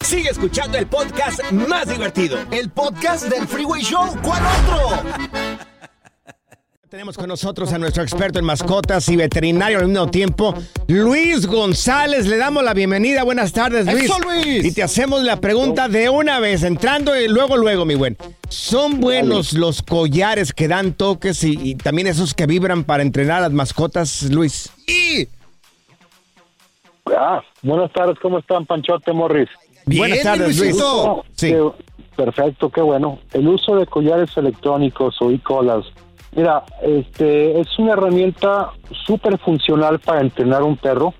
Sigue 0.00 0.28
escuchando 0.30 0.76
el 0.78 0.86
podcast 0.86 1.40
más 1.52 1.88
divertido. 1.88 2.38
El 2.50 2.70
podcast 2.70 3.28
del 3.28 3.46
Freeway 3.48 3.82
Show. 3.82 4.16
¿Cuál 4.22 4.42
otro? 4.44 5.02
Tenemos 6.94 7.16
con 7.16 7.26
nosotros 7.26 7.72
a 7.72 7.78
nuestro 7.78 8.04
experto 8.04 8.38
en 8.38 8.44
mascotas 8.44 9.08
y 9.08 9.16
veterinario 9.16 9.80
al 9.80 9.88
mismo 9.88 10.08
tiempo, 10.10 10.54
Luis 10.86 11.44
González. 11.44 12.26
Le 12.26 12.36
damos 12.36 12.62
la 12.62 12.72
bienvenida. 12.72 13.24
Buenas 13.24 13.52
tardes, 13.52 13.84
Luis. 13.86 14.04
¡Eso, 14.04 14.20
Luis! 14.20 14.64
Y 14.64 14.70
te 14.70 14.84
hacemos 14.84 15.24
la 15.24 15.40
pregunta 15.40 15.88
de 15.88 16.08
una 16.08 16.38
vez, 16.38 16.62
entrando 16.62 17.18
y 17.18 17.26
luego, 17.26 17.56
luego, 17.56 17.84
mi 17.84 17.96
buen. 17.96 18.16
¿Son 18.48 19.00
buenos 19.00 19.54
los 19.54 19.82
collares 19.82 20.52
que 20.52 20.68
dan 20.68 20.92
toques 20.92 21.42
y, 21.42 21.58
y 21.60 21.74
también 21.74 22.06
esos 22.06 22.32
que 22.32 22.46
vibran 22.46 22.84
para 22.84 23.02
entrenar 23.02 23.38
a 23.38 23.48
las 23.48 23.52
mascotas, 23.52 24.22
Luis? 24.30 24.70
Y 24.86 25.26
Ah, 27.06 27.42
buenas 27.62 27.92
tardes, 27.92 28.18
¿cómo 28.20 28.38
están, 28.38 28.64
Panchote 28.64 29.12
Morris? 29.12 29.48
Buenas 29.86 30.22
tardes, 30.22 30.58
Luis. 30.58 30.60
Luisito. 30.72 31.24
Sí. 31.34 31.52
Qué- 31.52 31.70
perfecto, 32.16 32.70
qué 32.70 32.80
bueno. 32.80 33.18
El 33.32 33.48
uso 33.48 33.76
de 33.76 33.86
collares 33.86 34.34
electrónicos 34.36 35.16
o 35.20 35.30
e-collars. 35.30 35.86
Mira, 36.32 36.62
este 36.82 37.60
es 37.60 37.66
una 37.78 37.92
herramienta 37.92 38.70
súper 39.06 39.38
funcional 39.38 39.98
para 39.98 40.20
entrenar 40.20 40.62
un 40.62 40.76
perro. 40.76 41.12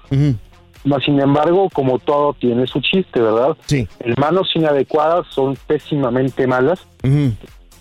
Mas, 0.84 1.02
sin 1.04 1.18
embargo, 1.20 1.68
como 1.72 1.98
todo, 1.98 2.34
tiene 2.34 2.66
su 2.66 2.80
chiste, 2.80 3.20
¿verdad? 3.20 3.56
Sí. 3.66 3.86
En 4.00 4.14
manos 4.18 4.50
inadecuadas 4.54 5.26
son 5.30 5.56
pésimamente 5.66 6.46
malas, 6.46 6.86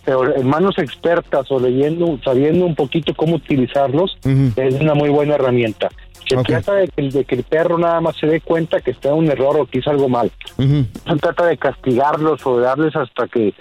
pero 0.05 0.35
en 0.35 0.47
manos 0.47 0.77
expertas 0.77 1.49
o 1.51 1.59
leyendo, 1.59 2.17
sabiendo 2.23 2.65
un 2.65 2.75
poquito 2.75 3.13
cómo 3.13 3.35
utilizarlos, 3.35 4.17
es 4.55 4.79
una 4.81 4.93
muy 4.93 5.09
buena 5.09 5.35
herramienta. 5.35 5.89
Se 6.27 6.35
trata 6.43 6.73
de 6.75 6.87
que, 6.87 7.01
de 7.09 7.25
que 7.25 7.35
el 7.35 7.43
perro 7.43 7.77
nada 7.77 8.01
más 8.01 8.15
se 8.17 8.27
dé 8.27 8.41
cuenta 8.41 8.79
que 8.81 8.91
está 8.91 9.09
en 9.09 9.15
un 9.15 9.27
error 9.29 9.59
o 9.59 9.65
que 9.65 9.79
hizo 9.79 9.89
algo 9.89 10.07
mal. 10.09 10.31
Ujú. 10.57 10.85
No 11.05 11.13
se 11.13 11.19
trata 11.19 11.45
de 11.45 11.57
castigarlos 11.57 12.45
o 12.45 12.57
de 12.57 12.63
darles 12.65 12.95
hasta 12.95 13.27
que 13.27 13.53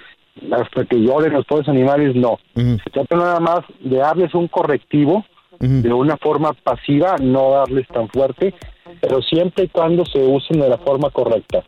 hasta 0.50 0.84
que 0.86 0.96
lloren 0.96 1.34
los 1.34 1.44
pobres 1.44 1.68
animales, 1.68 2.16
no. 2.16 2.38
Se 2.54 2.90
trata 2.90 3.16
nada 3.16 3.38
más 3.40 3.60
de 3.80 3.98
darles 3.98 4.34
un 4.34 4.48
correctivo 4.48 5.24
de 5.60 5.92
una 5.92 6.16
forma 6.16 6.54
pasiva, 6.54 7.16
no 7.20 7.50
darles 7.50 7.86
tan 7.88 8.08
fuerte, 8.08 8.54
pero 9.00 9.20
siempre 9.22 9.64
y 9.64 9.68
cuando 9.68 10.04
se 10.06 10.18
usen 10.24 10.58
de 10.60 10.68
la 10.70 10.78
forma 10.78 11.10
correcta. 11.10 11.62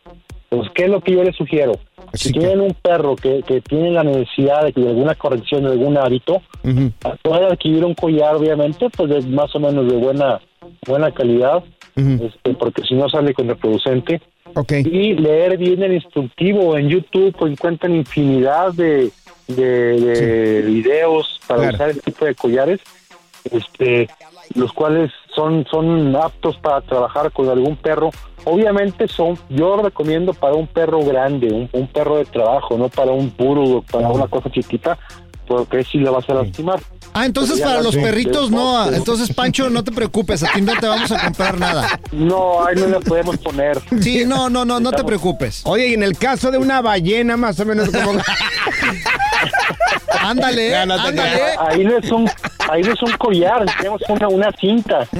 Entonces, 0.50 0.72
¿qué 0.74 0.84
es 0.84 0.90
lo 0.90 1.00
que 1.00 1.12
yo 1.12 1.22
les 1.22 1.36
sugiero? 1.36 1.72
Así 2.12 2.28
si 2.28 2.32
que- 2.32 2.40
tienen 2.40 2.60
un 2.62 2.74
perro 2.74 3.16
que, 3.16 3.42
que 3.42 3.60
tiene 3.60 3.90
la 3.90 4.02
necesidad 4.02 4.62
de, 4.64 4.72
de 4.72 4.88
alguna 4.88 5.14
corrección 5.14 5.64
de 5.64 5.72
algún 5.72 5.96
hábito, 5.98 6.40
Ujú. 6.64 6.90
puede 7.22 7.46
adquirir 7.46 7.84
un 7.84 7.94
collar, 7.94 8.34
obviamente, 8.36 8.88
pues 8.96 9.10
de 9.10 9.20
más 9.30 9.54
o 9.54 9.60
menos 9.60 9.86
de 9.86 9.96
buena 9.96 10.40
buena 10.86 11.12
calidad, 11.12 11.62
este, 11.96 12.54
porque 12.54 12.82
si 12.82 12.94
no 12.94 13.08
sale 13.08 13.34
contraproducente. 13.34 14.20
Ok. 14.54 14.72
Y 14.72 15.14
leer 15.14 15.56
bien 15.56 15.82
el 15.82 15.94
instructivo 15.94 16.76
en 16.76 16.88
YouTube, 16.88 17.34
pues 17.38 17.52
encuentran 17.52 17.94
infinidad 17.94 18.72
de, 18.72 19.10
de, 19.48 20.00
de 20.00 20.62
videos 20.62 21.40
para 21.46 21.60
Claro. 21.60 21.74
usar 21.76 21.90
este 21.90 22.02
tipo 22.12 22.24
de 22.24 22.34
collares, 22.34 22.80
este, 23.50 24.08
los 24.54 24.72
cuales 24.72 25.10
son, 25.34 25.66
son 25.70 26.14
aptos 26.16 26.56
para 26.58 26.80
trabajar 26.82 27.32
con 27.32 27.48
algún 27.48 27.76
perro. 27.76 28.10
Obviamente 28.44 29.08
son, 29.08 29.38
yo 29.48 29.76
recomiendo 29.82 30.34
para 30.34 30.54
un 30.54 30.66
perro 30.66 31.00
grande, 31.02 31.48
un, 31.52 31.68
un 31.72 31.86
perro 31.88 32.18
de 32.18 32.26
trabajo, 32.26 32.76
no 32.76 32.88
para 32.90 33.10
un 33.10 33.30
puro, 33.30 33.82
para 33.90 34.08
una 34.08 34.26
cosa 34.28 34.50
chiquita, 34.50 34.98
porque 35.46 35.84
si 35.84 35.98
la 35.98 36.10
vas 36.10 36.28
a 36.28 36.34
lastimar. 36.34 36.80
Ah, 37.12 37.26
entonces 37.26 37.60
para 37.60 37.80
los 37.80 37.94
perritos 37.94 38.50
no. 38.50 38.90
Entonces, 38.92 39.32
Pancho, 39.32 39.70
no 39.70 39.84
te 39.84 39.92
preocupes, 39.92 40.42
a 40.42 40.52
ti 40.52 40.60
no 40.60 40.72
te 40.78 40.86
vamos 40.86 41.12
a 41.12 41.24
comprar 41.24 41.58
nada. 41.58 42.00
No, 42.12 42.66
ahí 42.66 42.74
no 42.76 42.86
le 42.86 43.00
podemos 43.00 43.36
poner. 43.38 43.80
Sí, 44.00 44.24
no, 44.26 44.50
no, 44.50 44.64
no, 44.64 44.80
no 44.80 44.90
te 44.90 45.04
preocupes. 45.04 45.62
Oye, 45.64 45.88
y 45.88 45.94
en 45.94 46.02
el 46.02 46.18
caso 46.18 46.50
de 46.50 46.58
una 46.58 46.80
ballena, 46.80 47.36
más 47.36 47.60
o 47.60 47.64
menos 47.64 47.90
como. 47.90 48.20
Ándale, 50.20 50.70
Ya 50.70 50.86
no 50.86 50.96
te 50.96 51.08
ándale. 51.08 51.42
Ahí 51.58 51.84
no 51.84 51.98
es 51.98 52.10
un 52.10 52.30
ahí 52.70 52.82
no 52.82 52.92
es 52.92 53.02
un 53.02 53.12
collar, 53.12 53.64
tenemos 53.76 54.00
una, 54.08 54.28
una 54.28 54.50
cinta. 54.58 55.06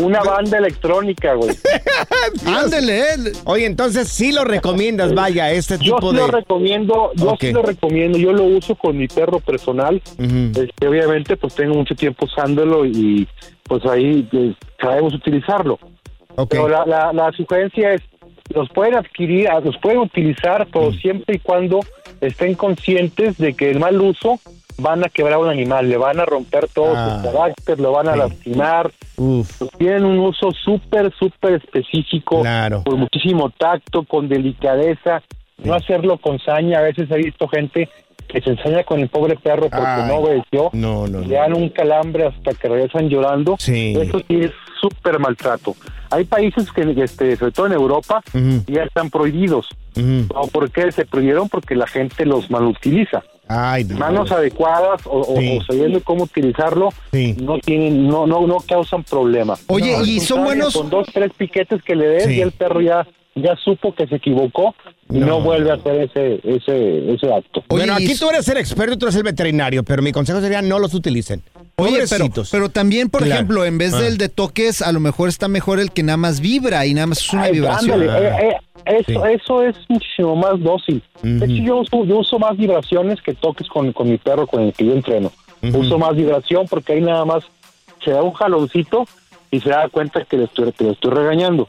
Una 0.00 0.22
banda 0.22 0.58
electrónica, 0.58 1.34
güey. 1.34 1.54
Ándele. 2.46 3.32
Oye, 3.44 3.66
entonces 3.66 4.08
sí 4.08 4.32
lo 4.32 4.44
recomiendas, 4.44 5.14
vaya, 5.14 5.50
este 5.52 5.78
Yo 5.78 5.96
tipo 5.96 6.10
sí 6.10 6.16
de... 6.16 6.22
lo 6.22 6.28
recomiendo, 6.28 7.10
yo 7.14 7.30
Ok. 7.30 7.40
sí 7.40 7.52
lo 7.52 7.62
recomiendo, 7.62 8.18
yo 8.18 8.32
lo 8.32 8.44
uso 8.44 8.74
con 8.74 8.96
mi 8.96 9.08
perro 9.08 9.40
personal. 9.40 10.00
Este, 10.18 10.88
obviamente, 10.88 11.36
pues 11.36 11.54
tengo 11.54 11.74
mucho 11.74 11.94
tiempo 11.94 12.26
usándolo 12.26 12.84
y 12.86 13.26
pues 13.64 13.84
ahí 13.86 14.28
eh, 14.32 14.54
sabemos 14.80 15.14
utilizarlo. 15.14 15.78
Pero 16.48 16.68
la, 16.68 16.84
la, 16.84 17.12
la 17.12 17.30
sugerencia 17.32 17.92
es, 17.92 18.02
los 18.54 18.68
pueden 18.70 18.96
adquirir, 18.96 19.48
ah, 19.48 19.60
los 19.60 19.76
pueden 19.78 20.00
utilizar, 20.00 20.66
pero 20.72 20.92
siempre 20.92 21.36
y 21.36 21.38
cuando 21.38 21.80
estén 22.20 22.54
conscientes 22.54 23.38
de 23.38 23.54
que 23.54 23.70
el 23.70 23.78
mal 23.80 24.00
uso 24.00 24.40
van 24.78 25.04
a 25.04 25.08
quebrar 25.08 25.34
a 25.34 25.38
un 25.38 25.48
animal, 25.48 25.88
le 25.88 25.96
van 25.96 26.20
a 26.20 26.24
romper 26.24 26.68
todo 26.68 26.92
Ah, 26.96 27.20
su 27.22 27.30
carácter, 27.30 27.80
lo 27.80 27.92
van 27.92 28.08
a 28.08 28.16
lastimar. 28.16 28.90
Pues 29.16 29.70
tienen 29.78 30.04
un 30.04 30.18
uso 30.18 30.50
súper, 30.52 31.12
súper 31.18 31.54
específico, 31.54 32.42
con 32.84 32.98
muchísimo 32.98 33.50
tacto, 33.50 34.04
con 34.04 34.28
delicadeza, 34.28 35.22
no 35.62 35.74
hacerlo 35.74 36.18
con 36.18 36.38
saña. 36.40 36.78
A 36.78 36.82
veces 36.82 37.10
he 37.10 37.16
visto 37.16 37.46
gente 37.48 37.88
que 38.28 38.40
se 38.40 38.50
ensaña 38.50 38.82
con 38.84 39.00
el 39.00 39.08
pobre 39.08 39.36
perro 39.36 39.68
porque 39.68 39.86
Ay, 39.86 40.08
no 40.08 40.16
obedeció, 40.16 40.70
no, 40.72 41.06
no, 41.06 41.20
le 41.20 41.34
dan 41.34 41.54
un 41.54 41.68
calambre 41.68 42.26
hasta 42.26 42.52
que 42.54 42.68
regresan 42.68 43.08
llorando. 43.08 43.56
Sí. 43.58 43.94
Eso 43.96 44.18
sí 44.26 44.40
es 44.40 44.50
súper 44.80 45.18
maltrato. 45.18 45.76
Hay 46.10 46.24
países 46.24 46.70
que, 46.72 46.82
este, 47.02 47.36
sobre 47.36 47.52
todo 47.52 47.66
en 47.66 47.72
Europa, 47.72 48.22
ya 48.66 48.82
están 48.82 49.10
prohibidos. 49.10 49.68
¿O 50.34 50.48
¿Por 50.48 50.70
qué 50.70 50.90
se 50.90 51.06
prohibieron? 51.06 51.48
Porque 51.48 51.74
la 51.76 51.86
gente 51.86 52.26
los 52.26 52.50
malutiliza. 52.50 53.22
Ay, 53.48 53.84
Dios. 53.84 53.98
Manos 53.98 54.32
adecuadas 54.32 55.06
o, 55.06 55.20
o- 55.20 55.36
Sí. 55.38 55.58
o 55.60 55.64
sabiendo 55.64 56.00
cómo 56.02 56.24
utilizarlo, 56.24 56.88
no 57.42 57.58
tienen, 57.58 58.08
no, 58.08 58.26
no, 58.26 58.46
no 58.46 58.56
causan 58.66 59.02
problema. 59.04 59.54
Oye, 59.66 59.96
No, 59.98 60.04
¿y 60.04 60.20
son 60.20 60.44
buenos? 60.44 60.74
Con 60.74 60.88
dos, 60.90 61.06
tres 61.12 61.30
piquetes 61.36 61.82
que 61.82 61.94
le 61.94 62.06
des 62.06 62.24
Sí. 62.24 62.34
y 62.36 62.40
el 62.40 62.52
perro 62.52 62.80
ya, 62.80 63.06
ya 63.34 63.54
supo 63.56 63.94
que 63.94 64.06
se 64.06 64.16
equivocó 64.16 64.74
y 65.10 65.18
no, 65.18 65.40
vuelve 65.40 65.70
a 65.70 65.74
hacer 65.74 66.02
ese, 66.02 66.40
ese, 66.44 67.12
ese 67.14 67.32
acto. 67.32 67.62
bueno, 67.68 67.94
aquí 67.94 68.16
tú 68.18 68.30
eres 68.30 68.48
el 68.48 68.56
experto 68.56 68.94
y 68.94 68.96
tú 68.96 69.06
eres 69.06 69.16
el 69.16 69.22
veterinario, 69.24 69.82
pero 69.82 70.00
mi 70.02 70.12
consejo 70.12 70.40
sería 70.40 70.62
no 70.62 70.78
los 70.78 70.94
utilicen. 70.94 71.42
Oye, 71.76 72.04
pero, 72.08 72.26
pero 72.52 72.68
también, 72.68 73.10
por 73.10 73.22
Claro. 73.22 73.34
ejemplo, 73.34 73.64
en 73.64 73.78
vez 73.78 73.94
Ah. 73.94 74.00
del 74.00 74.16
de 74.16 74.28
toques, 74.28 74.80
a 74.80 74.92
lo 74.92 75.00
mejor 75.00 75.28
está 75.28 75.48
mejor 75.48 75.80
el 75.80 75.90
que 75.90 76.02
nada 76.04 76.16
más 76.16 76.40
vibra 76.40 76.86
y 76.86 76.94
nada 76.94 77.08
más 77.08 77.18
es 77.18 77.32
una 77.32 77.42
Ay, 77.44 77.52
vibración. 77.52 78.00
ándale, 78.02 78.28
eh, 78.28 78.56
eh, 78.86 79.02
eso, 79.08 79.26
eso 79.26 79.62
es 79.62 79.76
muchísimo 79.88 80.36
más 80.36 80.60
dócil. 80.60 81.02
De 81.22 81.44
hecho, 81.46 81.62
yo 81.64 81.76
uso, 81.78 82.04
yo 82.04 82.18
uso 82.18 82.38
más 82.38 82.56
vibraciones 82.56 83.20
que 83.22 83.34
toques 83.34 83.66
con, 83.68 83.92
con 83.92 84.08
mi 84.08 84.18
perro 84.18 84.46
con 84.46 84.62
el 84.62 84.72
que 84.72 84.84
yo 84.86 84.92
entreno. 84.92 85.32
Uso 85.62 85.98
más 85.98 86.14
vibración 86.14 86.66
porque 86.68 86.92
ahí 86.92 87.00
nada 87.00 87.24
más 87.24 87.42
se 88.04 88.10
da 88.12 88.22
un 88.22 88.34
jaloncito 88.34 89.06
y 89.50 89.60
se 89.60 89.70
da 89.70 89.88
cuenta 89.88 90.24
que 90.24 90.36
le 90.36 90.44
estoy, 90.44 90.70
que 90.72 90.84
le 90.84 90.90
estoy 90.92 91.10
regañando. 91.12 91.68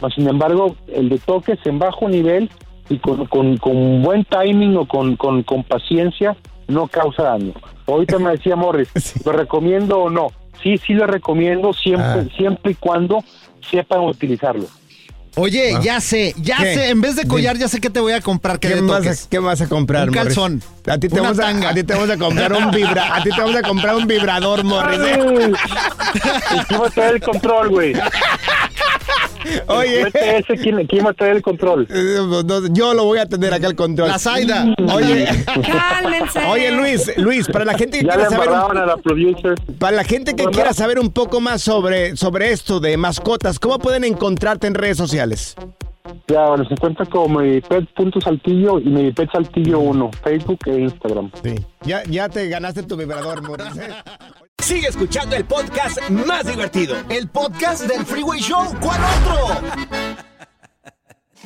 Mas, 0.00 0.14
sin 0.14 0.28
embargo, 0.28 0.76
el 0.94 1.08
de 1.08 1.18
toques 1.18 1.58
en 1.64 1.78
bajo 1.78 2.08
nivel 2.08 2.48
y 2.88 2.98
con, 2.98 3.26
con, 3.26 3.56
con 3.58 4.02
buen 4.02 4.24
timing 4.24 4.76
o 4.76 4.86
con, 4.86 5.16
con, 5.16 5.42
con 5.42 5.62
paciencia 5.64 6.36
no 6.72 6.88
causa 6.88 7.22
daño. 7.24 7.52
Ahorita 7.86 8.18
me 8.18 8.30
decía 8.32 8.56
Morris, 8.56 8.88
¿lo 9.24 9.32
recomiendo 9.32 9.98
o 9.98 10.10
no? 10.10 10.28
Sí, 10.62 10.78
sí 10.78 10.92
lo 10.94 11.06
recomiendo 11.06 11.72
siempre, 11.72 12.04
Ah. 12.22 12.24
siempre 12.36 12.72
y 12.72 12.74
cuando 12.76 13.22
sepan 13.70 14.00
utilizarlo. 14.00 14.66
Oye, 15.34 15.72
Ah. 15.74 15.80
ya 15.82 16.00
sé, 16.00 16.34
ya 16.36 16.58
¿Qué? 16.58 16.74
sé, 16.74 16.88
en 16.90 17.00
vez 17.00 17.16
de 17.16 17.26
collar, 17.26 17.56
ya 17.56 17.66
sé 17.66 17.80
que 17.80 17.88
te 17.88 18.00
voy 18.00 18.12
a 18.12 18.20
comprar 18.20 18.58
que 18.60 18.68
¿Qué 18.68 18.80
vas, 18.82 19.24
a, 19.24 19.28
qué 19.30 19.38
vas 19.38 19.60
a 19.62 19.68
comprar, 19.68 20.10
Un 20.10 20.14
Morris? 20.14 20.36
A 20.86 20.98
ti 20.98 21.08
te 21.08 21.14
una 21.14 21.22
vamos 21.22 21.38
a, 21.38 21.42
tanga. 21.42 21.70
a 21.70 21.74
ti 21.74 21.84
te 21.84 21.94
vamos 21.94 22.10
a 22.10 22.18
comprar 22.18 22.52
un 22.52 22.70
vibra, 22.70 23.16
a 23.16 23.22
ti 23.22 23.30
te 23.30 23.40
vamos 23.40 23.56
a 23.56 23.62
comprar 23.62 23.94
un 23.96 24.06
vibrador, 24.06 24.62
Morris. 24.62 24.98
¿eh? 25.00 25.18
¿Y 26.54 26.64
quién 26.66 26.80
va 26.82 26.86
a 26.86 26.90
traer 26.90 27.14
el 27.14 27.22
control, 27.22 27.68
güey? 27.70 27.94
Oye. 29.68 30.02
Ese, 30.12 30.54
¿quién, 30.56 30.86
¿Quién 30.86 31.06
va 31.06 31.10
a 31.10 31.14
traer 31.14 31.36
el 31.36 31.42
control? 31.42 31.86
Eh, 31.90 32.16
Yo 32.72 32.94
lo 32.94 33.04
voy 33.04 33.18
a 33.18 33.26
tener 33.26 33.52
acá 33.54 33.66
el 33.66 33.76
control. 33.76 34.08
La 34.08 34.18
Zaida. 34.18 34.66
Oye, 34.94 35.26
Cálmense. 35.66 36.40
oye 36.48 36.70
Luis, 36.72 37.12
Luis, 37.16 37.46
para 37.48 37.64
la 37.64 37.74
gente 37.74 37.98
que 38.00 38.06
Ya 38.06 38.14
quiera 38.14 38.30
saber 38.30 38.48
un- 38.50 38.76
a 38.78 38.86
la 38.86 38.96
producer. 38.96 39.54
para 39.78 39.96
la 39.96 40.04
gente 40.04 40.34
que 40.34 40.44
quiera 40.46 40.72
saber 40.72 40.98
un 40.98 41.10
poco 41.10 41.40
más 41.40 41.62
sobre, 41.62 42.16
sobre 42.16 42.52
esto 42.52 42.80
de 42.80 42.96
mascotas, 42.96 43.58
¿cómo 43.58 43.78
pueden 43.78 44.04
encontrarte 44.04 44.66
en 44.66 44.74
redes 44.74 44.96
sociales? 44.96 45.54
Ya, 46.26 46.56
los 46.56 46.70
encuentra 46.70 47.06
como 47.06 47.38
medipet.saltillo 47.40 48.80
y 48.80 48.84
medipet 48.88 49.30
saltillo 49.30 49.78
1, 49.78 50.10
Facebook 50.24 50.58
e 50.66 50.80
Instagram. 50.80 51.30
Sí. 51.42 51.54
Ya, 51.82 52.02
ya 52.04 52.28
te 52.28 52.48
ganaste 52.48 52.82
tu 52.82 52.96
vibrador, 52.96 53.42
Morris. 53.42 53.66
Sigue 54.62 54.86
escuchando 54.86 55.34
el 55.34 55.44
podcast 55.44 55.98
más 56.08 56.46
divertido. 56.46 56.96
El 57.08 57.28
podcast 57.28 57.82
del 57.82 58.06
Freeway 58.06 58.40
Show. 58.40 58.64
¿Cuál 58.80 59.00
otro? 59.02 59.60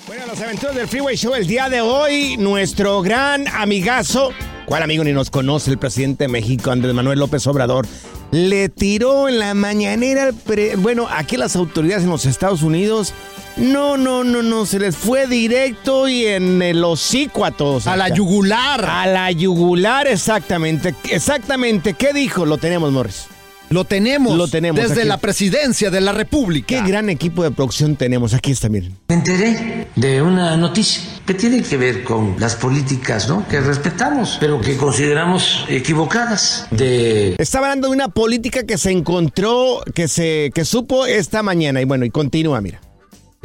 Bueno, 0.06 0.26
los 0.26 0.38
aventuras 0.38 0.76
del 0.76 0.86
Freeway 0.86 1.16
Show 1.16 1.34
el 1.34 1.46
día 1.46 1.70
de 1.70 1.80
hoy, 1.80 2.36
nuestro 2.36 3.00
gran 3.00 3.48
amigazo, 3.48 4.32
¿cuál 4.66 4.82
amigo 4.82 5.02
ni 5.02 5.12
nos 5.12 5.30
conoce? 5.30 5.70
El 5.70 5.78
presidente 5.78 6.24
de 6.24 6.28
México, 6.28 6.70
Andrés 6.70 6.92
Manuel 6.92 7.18
López 7.18 7.46
Obrador, 7.46 7.86
le 8.32 8.68
tiró 8.68 9.30
en 9.30 9.38
la 9.38 9.54
mañanera, 9.54 10.30
bueno, 10.76 11.08
aquí 11.10 11.38
las 11.38 11.56
autoridades 11.56 12.04
en 12.04 12.10
los 12.10 12.26
Estados 12.26 12.62
Unidos, 12.62 13.14
no, 13.56 13.96
no, 13.96 14.22
no, 14.24 14.42
no, 14.42 14.66
se 14.66 14.78
les 14.78 14.96
fue 14.96 15.26
directo 15.26 16.08
y 16.08 16.26
en 16.26 16.60
el 16.60 16.84
hocico 16.84 17.44
a 17.44 17.50
todos. 17.50 17.86
A 17.86 17.96
la 17.96 18.08
yugular. 18.08 18.84
A 18.84 19.06
la 19.06 19.30
yugular, 19.30 20.06
exactamente. 20.06 20.94
Exactamente, 21.10 21.94
¿qué 21.94 22.12
dijo? 22.12 22.44
Lo 22.44 22.58
tenemos, 22.58 22.92
Morris. 22.92 23.26
Lo 23.68 23.84
tenemos. 23.84 24.36
Lo 24.36 24.46
tenemos 24.46 24.80
Desde 24.80 25.00
aquí. 25.00 25.08
la 25.08 25.16
presidencia 25.18 25.90
de 25.90 26.00
la 26.00 26.12
República. 26.12 26.66
Qué 26.68 26.82
gran 26.82 27.10
equipo 27.10 27.42
de 27.42 27.50
producción 27.50 27.96
tenemos. 27.96 28.32
Aquí 28.32 28.52
está, 28.52 28.68
miren. 28.68 28.96
Me 29.08 29.16
enteré 29.16 29.88
de 29.96 30.22
una 30.22 30.56
noticia 30.56 31.02
que 31.26 31.34
tiene 31.34 31.62
que 31.62 31.76
ver 31.76 32.04
con 32.04 32.36
las 32.38 32.54
políticas, 32.54 33.28
¿no? 33.28 33.46
Que 33.48 33.60
respetamos, 33.60 34.36
pero 34.38 34.60
que 34.60 34.76
consideramos 34.76 35.64
equivocadas 35.68 36.68
de 36.70 37.34
Estaba 37.38 37.66
hablando 37.66 37.88
de 37.88 37.94
una 37.94 38.08
política 38.08 38.62
que 38.64 38.78
se 38.78 38.92
encontró, 38.92 39.80
que 39.94 40.06
se, 40.06 40.52
que 40.54 40.64
supo 40.64 41.06
esta 41.06 41.42
mañana. 41.42 41.80
Y 41.80 41.84
bueno, 41.84 42.04
y 42.04 42.10
continúa, 42.10 42.60
mira. 42.60 42.80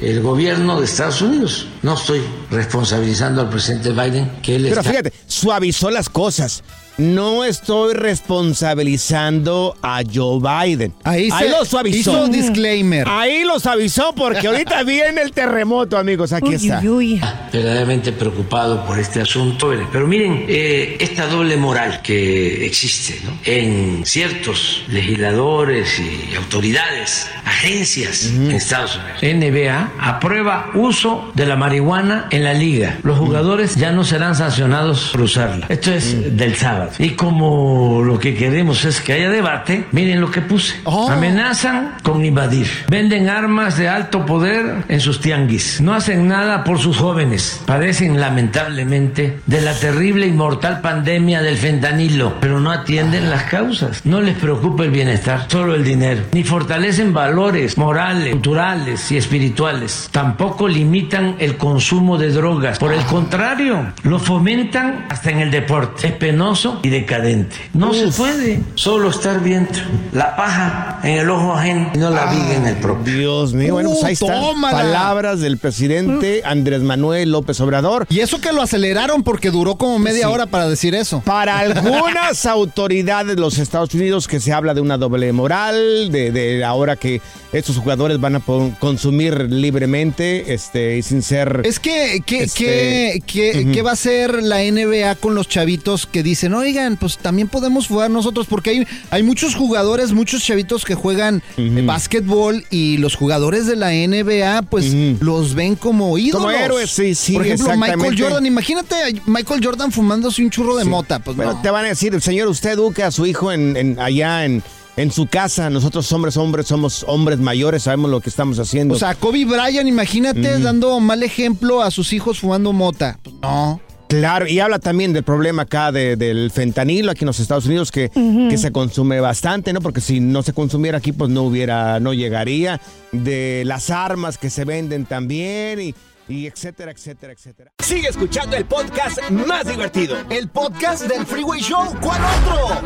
El 0.02 0.22
gobierno 0.22 0.80
de 0.80 0.86
Estados 0.86 1.22
Unidos. 1.22 1.68
No 1.84 1.94
estoy 1.94 2.22
responsabilizando 2.50 3.42
al 3.42 3.50
presidente 3.50 3.92
Biden 3.92 4.32
que 4.42 4.56
él 4.56 4.64
Pero 4.64 4.82
está 4.82 4.90
fíjate, 4.90 5.14
suavizó 5.28 5.90
las 5.92 6.10
cosas. 6.10 6.64
No 6.98 7.44
estoy 7.44 7.94
responsabilizando 7.94 9.76
a 9.82 10.02
Joe 10.14 10.40
Biden. 10.40 10.94
Ahí 11.04 11.30
se 11.32 11.50
lo 11.50 11.66
suavizó. 11.66 11.98
hizo 12.12 12.28
disclaimer. 12.28 13.08
Ahí 13.08 13.44
lo 13.44 13.60
suavizó 13.60 14.14
porque 14.16 14.48
ahorita 14.48 14.84
viene 14.86 15.22
el 15.22 15.32
terremoto, 15.32 15.98
amigos. 15.98 16.34
Aquí 16.34 16.50
Uy, 16.50 16.56
está. 16.56 16.80
uy, 16.82 16.90
uy. 16.90 17.22
verdaderamente 17.52 18.12
preocupado 18.12 18.86
por 18.86 19.00
este 19.00 19.22
asunto. 19.22 19.72
Pero 19.92 20.08
miren, 20.08 20.46
eh, 20.48 20.98
esta 21.00 21.28
doble 21.28 21.58
moral 21.58 22.02
que 22.02 22.66
existe 22.66 23.20
¿no? 23.26 23.32
en 23.46 24.06
ciertos 24.06 24.84
legisladores 24.90 26.00
y 26.00 26.36
autoridades, 26.36 27.28
agencias 27.46 28.26
en 28.26 28.52
Estados 28.52 28.98
Unidos. 28.98 29.22
NBA 29.22 29.92
aprueba 30.00 30.72
uso 30.74 31.32
de 31.36 31.46
la 31.46 31.56
marihuana 31.56 32.28
en 32.32 32.44
la 32.44 32.54
liga. 32.54 33.00
Los 33.04 33.18
jugadores 33.18 33.76
ya 33.76 33.92
no 33.92 34.04
serán 34.04 34.36
sancionados 34.36 35.10
por 35.12 35.22
usarla. 35.22 35.66
Esto 35.70 35.92
es 35.94 36.36
del 36.38 36.56
sábado. 36.56 36.81
Y 37.00 37.12
como 37.12 38.02
lo 38.04 38.20
que 38.20 38.36
queremos 38.36 38.86
es 38.86 39.02
que 39.02 39.14
haya 39.14 39.30
debate, 39.30 39.86
miren 39.92 40.22
lo 40.22 40.32
que 40.32 40.42
puse. 40.42 40.76
Amenazan 40.86 41.96
con 42.04 42.24
invadir. 42.24 42.68
Venden 42.90 43.30
armas 43.30 43.78
de 43.78 43.90
alto 43.90 44.26
poder 44.26 44.84
en 44.88 45.00
sus 45.00 45.20
tianguis. 45.22 45.82
No 45.82 45.94
hacen 45.94 46.28
nada 46.28 46.64
por 46.64 46.80
sus 46.80 46.98
jóvenes. 46.98 47.62
Padecen 47.66 48.20
lamentablemente 48.20 49.40
de 49.46 49.62
la 49.62 49.74
terrible 49.74 50.28
y 50.28 50.32
mortal 50.32 50.82
pandemia 50.82 51.42
del 51.42 51.58
fentanilo, 51.58 52.36
pero 52.40 52.60
no 52.60 52.72
atienden 52.72 53.30
las 53.30 53.44
causas. 53.44 54.06
No 54.06 54.22
les 54.22 54.38
preocupa 54.38 54.84
el 54.84 54.92
bienestar, 54.92 55.46
solo 55.48 55.76
el 55.76 55.84
dinero. 55.84 56.24
Ni 56.34 56.44
fortalecen 56.44 57.14
valores 57.14 57.78
morales, 57.78 58.34
culturales 58.34 59.12
y 59.12 59.18
espirituales. 59.18 60.10
Tampoco 60.12 60.68
limitan 60.68 61.36
el 61.40 61.58
consumo 61.58 62.18
de 62.18 62.32
drogas. 62.32 62.80
Por 62.80 62.94
el 62.94 63.04
contrario, 63.04 63.94
lo 64.04 64.20
fomentan 64.20 65.06
hasta 65.10 65.32
en 65.32 65.40
el 65.40 65.52
deporte. 65.52 66.08
Es 66.08 66.14
penoso 66.14 66.71
y 66.84 66.90
decadente. 66.90 67.56
No 67.74 67.94
se 67.94 68.08
puede 68.10 68.62
solo 68.76 69.10
estar 69.10 69.42
viendo 69.44 69.72
la 70.14 70.36
paja 70.36 71.00
en 71.04 71.20
el 71.20 71.30
ojo 71.30 71.54
ajeno 71.54 71.92
y 71.94 71.98
no 71.98 72.10
la 72.10 72.26
viga 72.32 72.56
en 72.56 72.68
el 72.68 72.76
propio. 72.78 73.14
Dios 73.14 73.54
mío, 73.54 73.74
bueno, 73.74 73.90
pues 73.92 74.04
ahí 74.04 74.14
están 74.14 74.62
palabras 74.62 75.40
del 75.40 75.58
presidente 75.58 76.42
Andrés 76.46 76.82
Manuel 76.82 77.32
López 77.32 77.60
Obrador. 77.62 78.06
Y 78.10 78.20
eso 78.20 78.40
que 78.42 78.52
lo 78.54 78.62
aceleraron 78.62 79.24
porque 79.24 79.52
duró 79.52 79.76
como 79.76 80.00
media 80.00 80.28
Sí. 80.28 80.34
hora 80.34 80.46
para 80.46 80.70
decir 80.70 80.94
eso. 80.94 81.22
Para 81.26 81.58
algunas 81.60 82.46
autoridades 82.46 83.36
de 83.36 83.42
los 83.42 83.58
Estados 83.58 83.94
Unidos 83.94 84.28
que 84.28 84.40
se 84.40 84.54
habla 84.54 84.74
de 84.74 84.82
una 84.82 84.98
doble 84.98 85.32
moral, 85.34 86.12
de, 86.12 86.32
de 86.32 86.64
ahora 86.64 86.96
que 86.96 87.22
estos 87.54 87.78
jugadores 87.78 88.20
van 88.20 88.36
a 88.36 88.42
consumir 88.80 89.50
libremente 89.52 90.54
este, 90.54 90.98
y 90.98 91.02
sin 91.02 91.22
ser... 91.22 91.62
Es 91.64 91.80
que, 91.80 92.22
¿qué, 92.26 92.44
Este, 92.44 93.22
qué- 93.26 93.82
va 93.82 93.92
a 93.92 93.94
hacer 93.94 94.44
la 94.44 94.60
NBA 94.60 95.16
con 95.16 95.34
los 95.36 95.48
chavitos 95.48 96.06
que 96.06 96.24
dicen, 96.24 96.54
oigan, 96.62 96.98
pues 96.98 97.18
también 97.18 97.48
podemos 97.48 97.88
jugar 97.88 98.10
nosotros, 98.10 98.48
porque 98.50 98.70
hay, 98.72 98.88
hay 99.10 99.24
muchos 99.24 99.56
jugadores, 99.56 100.14
muchos 100.14 100.44
chavitos 100.44 100.86
que 100.86 100.96
juegan 100.96 101.44
eh, 101.58 101.84
básquetbol 101.86 102.66
y 102.70 102.98
los 102.98 103.16
jugadores 103.16 103.66
de 103.68 103.76
la 103.76 103.90
NBA, 103.92 104.62
pues 104.64 104.94
los 105.22 105.54
ven 105.56 105.76
como 105.76 106.18
ídolos. 106.18 106.46
Como 106.46 106.52
héroes, 106.58 106.90
sí, 106.92 107.16
sí, 107.16 107.34
Por 107.34 107.46
ejemplo, 107.46 107.76
Michael. 107.78 108.16
Jordan, 108.22 108.46
imagínate 108.46 108.96
a 108.96 109.08
Michael 109.26 109.62
Jordan 109.64 109.92
fumándose 109.92 110.44
un 110.44 110.50
churro 110.50 110.76
de 110.78 110.86
mota. 110.86 111.20
Pues 111.20 111.36
Bueno, 111.36 111.54
no. 111.54 111.62
te 111.62 111.70
van 111.70 111.86
a 111.86 111.90
decir, 111.90 112.20
señor, 112.22 112.48
usted 112.48 112.72
educa 112.72 113.08
a 113.08 113.12
su 113.12 113.26
hijo 113.26 113.52
en, 113.52 113.76
en- 113.78 114.00
allá 114.00 114.46
en, 114.46 114.64
en 114.98 115.12
su 115.12 115.26
casa. 115.28 115.70
Nosotros 115.70 116.12
hombres, 116.12 116.38
hombres, 116.38 116.68
somos 116.68 117.04
hombres 117.08 117.40
mayores, 117.40 117.84
sabemos 117.84 118.12
lo 118.12 118.22
que 118.22 118.30
estamos 118.30 118.60
haciendo. 118.60 118.94
O 118.96 118.98
sea, 119.00 119.16
Kobe 119.16 119.46
Bryant, 119.46 119.88
imagínate 119.88 120.60
dando 120.60 121.00
mal 121.00 121.24
ejemplo 121.24 121.82
a 121.82 121.92
sus 121.92 122.14
hijos 122.14 122.40
fumando 122.40 122.74
mota. 122.74 123.20
Pues 123.24 123.36
no. 123.42 123.82
Claro, 124.12 124.46
y 124.46 124.60
habla 124.60 124.78
también 124.80 125.14
del 125.14 125.24
problema 125.24 125.62
acá 125.62 125.90
de- 125.94 126.18
del 126.18 126.52
fentanilo 126.52 127.12
aquí 127.12 127.24
en 127.24 127.28
los 127.28 127.40
Estados 127.40 127.66
Unidos, 127.66 127.92
que, 127.94 128.10
que 128.50 128.58
se 128.58 128.74
consume 128.74 129.22
bastante, 129.22 129.72
¿no? 129.72 129.80
Porque 129.80 130.02
si 130.02 130.20
no 130.20 130.44
se 130.44 130.52
consumiera 130.52 130.98
aquí, 130.98 131.14
pues 131.14 131.30
no 131.30 131.44
hubiera, 131.44 131.98
no 132.02 132.14
llegaría. 132.14 132.82
De 133.14 133.64
las 133.66 133.90
armas 133.90 134.38
que 134.38 134.50
se 134.50 134.66
venden 134.66 135.06
también 135.06 135.80
y, 135.80 135.96
y 136.28 136.46
etcétera, 136.46 136.92
etcétera, 136.92 137.32
etcétera. 137.32 137.72
Sigue 137.82 138.10
escuchando 138.10 138.58
el 138.58 138.66
podcast 138.66 139.18
más 139.30 139.66
divertido. 139.66 140.18
El 140.30 140.50
podcast 140.50 141.04
del 141.08 141.26
Freeway 141.26 141.62
Show. 141.62 141.96
¿Cuál 142.02 142.20
otro? 142.22 142.82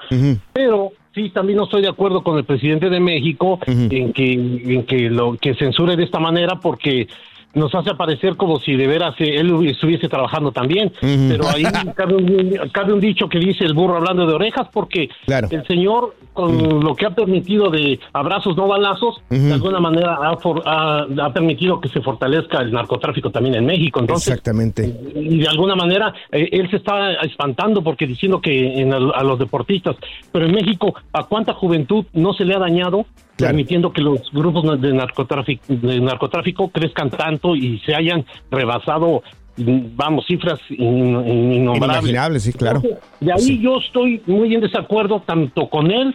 Pero 0.53 0.93
sí, 1.15 1.31
también 1.31 1.59
no 1.59 1.65
estoy 1.65 1.83
de 1.83 1.89
acuerdo 1.89 2.23
con 2.23 2.39
el 2.39 2.45
presidente 2.45 2.89
de 2.89 3.01
México 3.01 3.59
en 3.67 4.13
que 4.13 4.33
en 4.33 4.85
que 4.85 5.11
lo 5.11 5.37
que 5.37 5.55
censure 5.55 5.97
de 5.97 6.05
esta 6.05 6.19
manera 6.19 6.57
porque 6.61 7.09
nos 7.55 7.75
hace 7.75 7.91
aparecer 7.91 8.37
como 8.37 8.59
si 8.61 8.77
de 8.77 8.87
veras 8.87 9.15
eh, 9.19 9.37
él 9.41 9.67
estuviese 9.67 10.09
trabajando 10.09 10.53
también. 10.53 10.93
Pero 11.01 11.49
ahí 11.49 11.63
cabe 11.97 12.15
un, 12.17 12.59
cabe 12.73 12.93
un 12.93 13.01
dicho 13.01 13.29
que 13.29 13.39
dice 13.39 13.65
el 13.65 13.75
burro 13.75 13.97
hablando 13.97 14.27
de 14.27 14.35
orejas 14.35 14.69
porque 14.73 15.09
Claro. 15.27 15.49
el 15.51 15.67
señor 15.67 16.15
con 16.33 16.81
lo 16.85 16.95
que 16.95 17.07
ha 17.07 17.11
permitido 17.11 17.69
de 17.71 17.99
abrazos 18.13 18.57
no 18.57 18.69
balazos, 18.69 19.17
Ujú. 19.31 19.41
de 19.41 19.53
alguna 19.55 19.81
manera 19.81 20.19
ha, 20.23 20.37
for- 20.37 20.63
ha- 20.67 21.07
ha 21.23 21.33
permitido 21.33 21.81
que 21.81 21.89
se 21.89 22.01
fortalezca 22.01 22.59
el 22.59 22.71
narcotráfico 22.73 23.31
también 23.31 23.57
en 23.57 23.67
México. 23.67 23.99
Entonces, 24.01 24.29
Exactamente. 24.29 24.95
y 25.17 25.39
de 25.39 25.49
alguna 25.49 25.75
manera 25.75 26.13
eh, 26.31 26.49
él 26.53 26.71
se 26.71 26.77
está 26.77 27.13
espantando 27.23 27.83
porque 27.83 28.07
diciendo 28.07 28.41
que 28.41 28.81
en 28.81 28.93
a 28.93 29.23
los 29.23 29.39
deportistas, 29.39 29.97
pero 30.31 30.47
en 30.47 30.53
México 30.53 30.95
a 31.13 31.25
cuánta 31.25 31.55
juventud 31.55 32.05
no 32.13 32.33
se 32.35 32.45
le 32.45 32.55
ha 32.55 32.59
dañado 32.59 33.07
permitiendo 33.47 33.93
que 33.93 34.03
los 34.03 34.21
grupos 34.33 34.81
de 34.81 34.93
narcotráfico, 34.93 35.63
de 35.69 36.01
narcotráfico 36.01 36.69
crezcan 36.71 37.11
tanto 37.11 37.55
y 37.57 37.79
se 37.81 37.95
hayan 37.95 38.25
rebasado 38.51 39.23
mm, 39.57 39.79
vamos 39.97 40.25
cifras 40.27 40.61
in- 40.71 41.17
in- 41.27 41.53
innombrables. 41.53 41.99
Inimaginable, 42.03 42.41
sí, 42.41 42.53
claro. 42.53 42.83
De 43.21 43.33
ahí 43.33 43.61
yo 43.61 43.79
estoy 43.79 44.23
muy 44.27 44.55
en 44.55 44.61
desacuerdo 44.61 45.21
tanto 45.27 45.69
con 45.69 45.91
él 45.91 46.15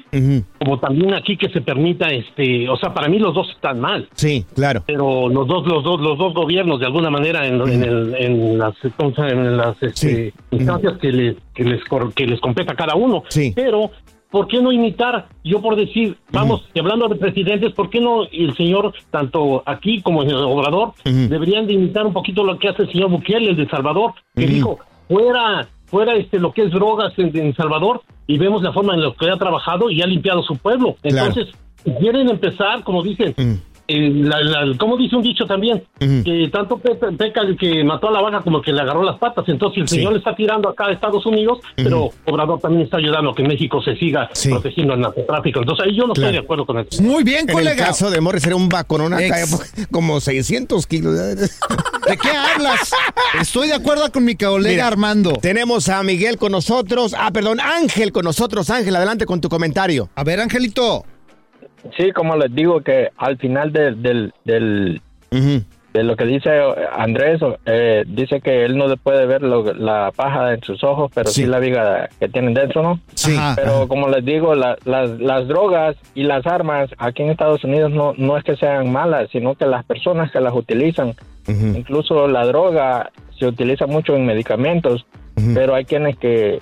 como 0.60 0.80
también 0.80 1.14
aquí 1.14 1.36
que 1.36 1.50
se 1.50 1.60
permita 1.62 2.08
este, 2.08 2.70
o 2.70 2.78
sea, 2.78 2.94
para 2.94 3.10
mí 3.10 3.20
los 3.20 3.34
dos 3.36 3.50
están 3.52 3.80
mal. 3.82 4.08
Sí, 4.16 4.46
claro. 4.56 4.84
pero 4.88 5.28
los 5.28 5.46
dos 5.48 5.68
los 5.68 5.84
dos 5.84 6.00
los 6.00 6.18
dos 6.18 6.34
gobiernos 6.34 6.80
de 6.80 6.86
alguna 6.86 7.10
manera 7.10 7.46
en, 7.46 7.62
en, 7.62 7.84
el- 7.84 8.16
en 8.18 8.58
las 8.58 8.76
en 9.18 9.58
las 9.58 9.82
este, 9.84 10.34
instancias 10.52 10.98
que 11.00 11.12
les 11.12 11.36
que 11.54 11.64
les 11.66 11.82
que 12.16 12.26
les 12.28 12.40
compete 12.40 12.72
a 12.72 12.76
cada 12.76 12.96
uno. 12.96 13.24
Pero 13.56 13.92
¿Por 14.34 14.48
qué 14.48 14.60
no 14.60 14.72
imitar? 14.72 15.28
Yo 15.44 15.62
por 15.62 15.76
decir, 15.76 16.18
vamos, 16.32 16.68
y 16.74 16.80
hablando 16.80 17.08
de 17.08 17.18
presidentes, 17.18 17.72
¿por 17.74 17.92
qué 17.92 18.02
no 18.02 18.24
el 18.32 18.56
señor, 18.56 18.92
tanto 19.12 19.62
aquí 19.64 20.02
como 20.02 20.24
en 20.24 20.32
el 20.32 20.38
Obrador, 20.38 20.94
deberían 21.06 21.68
de 21.68 21.74
imitar 21.74 22.04
un 22.08 22.14
poquito 22.14 22.44
lo 22.44 22.58
que 22.58 22.70
hace 22.70 22.82
el 22.82 22.92
señor 22.92 23.12
Bukele, 23.12 23.52
el 23.52 23.56
de 23.56 23.70
Salvador, 23.70 24.14
que 24.36 24.48
dijo, 24.48 24.80
fuera, 25.08 25.68
fuera 25.86 26.16
este 26.16 26.40
lo 26.40 26.52
que 26.52 26.64
es 26.64 26.72
drogas 26.72 27.14
en, 27.20 27.38
en 27.38 27.54
Salvador, 27.54 28.02
y 28.26 28.40
vemos 28.40 28.64
la 28.64 28.74
forma 28.74 28.96
en 28.96 29.04
la 29.04 29.14
que 29.14 29.30
ha 29.30 29.38
trabajado 29.38 29.92
y 29.92 30.02
ha 30.02 30.08
limpiado 30.08 30.42
su 30.42 30.58
pueblo. 30.58 30.96
Claro. 31.04 31.28
Entonces, 31.28 31.54
quieren 32.00 32.28
empezar, 32.28 32.84
como 32.84 33.04
dicen, 33.04 33.36
la, 33.88 34.42
la- 34.42 34.78
como 34.78 34.98
dice 34.98 35.16
un 35.16 35.22
dicho 35.24 35.46
también, 35.46 35.84
que 36.00 36.50
tanto 36.52 36.78
peca, 36.78 37.12
peca 37.18 37.42
el 37.42 37.58
que 37.58 37.84
mató 37.84 38.08
a 38.10 38.12
la 38.12 38.22
vaca 38.22 38.42
como 38.42 38.60
el 38.60 38.64
que 38.64 38.72
le 38.74 38.82
agarró 38.82 39.04
las 39.04 39.18
patas. 39.18 39.46
Entonces 39.48 39.82
el 39.84 39.88
Sí. 39.88 39.96
señor 39.98 40.14
le 40.14 40.20
está 40.20 40.36
tirando 40.36 40.70
acá 40.70 40.86
a 40.88 40.92
Estados 40.94 41.26
Unidos, 41.26 41.60
pero 41.76 42.10
Obrador 42.26 42.60
también 42.60 42.84
está 42.84 42.98
ayudando 42.98 43.32
a 43.32 43.36
que 43.36 43.44
México 43.44 43.82
se 43.84 43.96
siga 43.98 44.30
protegiendo 44.50 44.94
el 44.94 45.02
narcotráfico. 45.02 45.60
Entonces 45.60 45.86
ahí 45.86 45.96
yo 45.96 46.08
no 46.08 46.14
Claro. 46.14 46.30
estoy 46.30 46.40
de 46.40 46.44
acuerdo 46.46 46.66
con 46.66 46.78
él. 46.80 46.88
Muy 47.02 47.24
bien, 47.24 47.50
En 47.50 47.68
el 47.68 47.76
caso 47.76 48.10
de 48.10 48.22
Morris 48.22 48.46
era 48.46 48.56
un 48.56 48.70
vaconón 48.70 49.14
acá, 49.14 49.40
Ex- 49.42 49.88
como 49.92 50.20
600 50.22 50.88
kilos. 50.88 51.16
¿De 52.08 52.18
qué 52.18 52.30
hablas? 52.32 52.92
Estoy 53.40 53.68
de 53.70 53.74
acuerdo 53.76 54.12
con 54.12 54.26
mi 54.26 54.36
colega 54.36 54.70
Mira, 54.74 54.88
Armando. 54.88 55.34
Tenemos 55.42 55.88
a 55.90 56.04
Miguel 56.04 56.38
con 56.38 56.52
nosotros. 56.52 57.16
Ah, 57.18 57.32
perdón, 57.32 57.60
Ángel 57.62 58.12
con 58.12 58.26
nosotros. 58.26 58.70
Ángel, 58.70 58.96
adelante 58.96 59.26
con 59.26 59.40
tu 59.42 59.50
comentario. 59.50 60.10
A 60.16 60.24
ver, 60.24 60.40
Angelito. 60.40 61.06
Sí, 61.98 62.12
como 62.12 62.36
les 62.38 62.54
digo 62.54 62.82
que 62.82 63.10
al 63.18 63.38
final 63.38 63.72
del, 63.74 64.02
del, 64.02 64.34
del- 64.46 65.02
de 65.94 66.04
lo 66.04 66.16
que 66.16 66.26
dice 66.26 66.50
Andrés, 66.92 67.40
eh, 67.66 68.04
dice 68.08 68.42
que 68.42 68.66
él 68.66 68.78
no 68.78 68.88
le 68.88 68.98
puede 68.98 69.26
ver 69.28 69.42
lo- 69.44 69.74
la 69.74 70.12
paja 70.16 70.54
en 70.54 70.62
sus 70.64 70.84
ojos, 70.84 71.12
pero 71.14 71.30
sí, 71.30 71.46
la 71.46 71.60
viga 71.60 72.10
que 72.20 72.30
tienen 72.30 72.54
dentro, 72.54 72.82
¿no? 72.82 73.00
Sí. 73.14 73.36
Pero 73.56 73.88
como 73.88 74.08
les 74.10 74.24
digo, 74.26 74.56
la- 74.56 74.78
las, 74.86 75.10
las 75.20 75.48
drogas 75.48 75.96
y 76.16 76.24
las 76.24 76.48
armas 76.48 76.90
aquí 76.98 77.22
en 77.24 77.30
Estados 77.30 77.64
Unidos 77.64 77.92
no, 77.92 78.14
no 78.18 78.38
es 78.38 78.44
que 78.44 78.56
sean 78.56 78.92
malas, 78.92 79.30
sino 79.32 79.54
que 79.56 79.66
las 79.68 79.84
personas 79.86 80.32
que 80.32 80.40
las 80.40 80.54
utilizan, 80.54 81.14
incluso 81.76 82.28
la 82.28 82.46
droga 82.46 83.12
se 83.38 83.46
utiliza 83.48 83.86
mucho 83.86 84.16
en 84.16 84.26
medicamentos, 84.26 85.06
pero 85.54 85.76
hay 85.76 85.86
quienes 85.86 86.16
que 86.18 86.60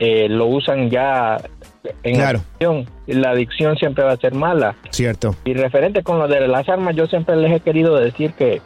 eh, 0.00 0.28
lo 0.28 0.46
usan 0.46 0.90
ya 0.90 1.36
en 2.02 2.14
Claro. 2.16 2.40
adicción 2.40 2.86
la 3.06 3.30
adicción 3.30 3.76
siempre 3.76 4.04
va 4.04 4.12
a 4.12 4.16
ser 4.16 4.34
mala. 4.34 4.74
Cierto. 4.90 5.34
Y 5.44 5.54
referente 5.54 6.02
con 6.02 6.18
lo 6.18 6.26
de 6.28 6.48
las 6.48 6.68
armas, 6.68 6.96
yo 6.96 7.06
siempre 7.06 7.36
les 7.36 7.52
he 7.52 7.60
querido 7.60 7.96
decir 7.96 8.32
que 8.32 8.62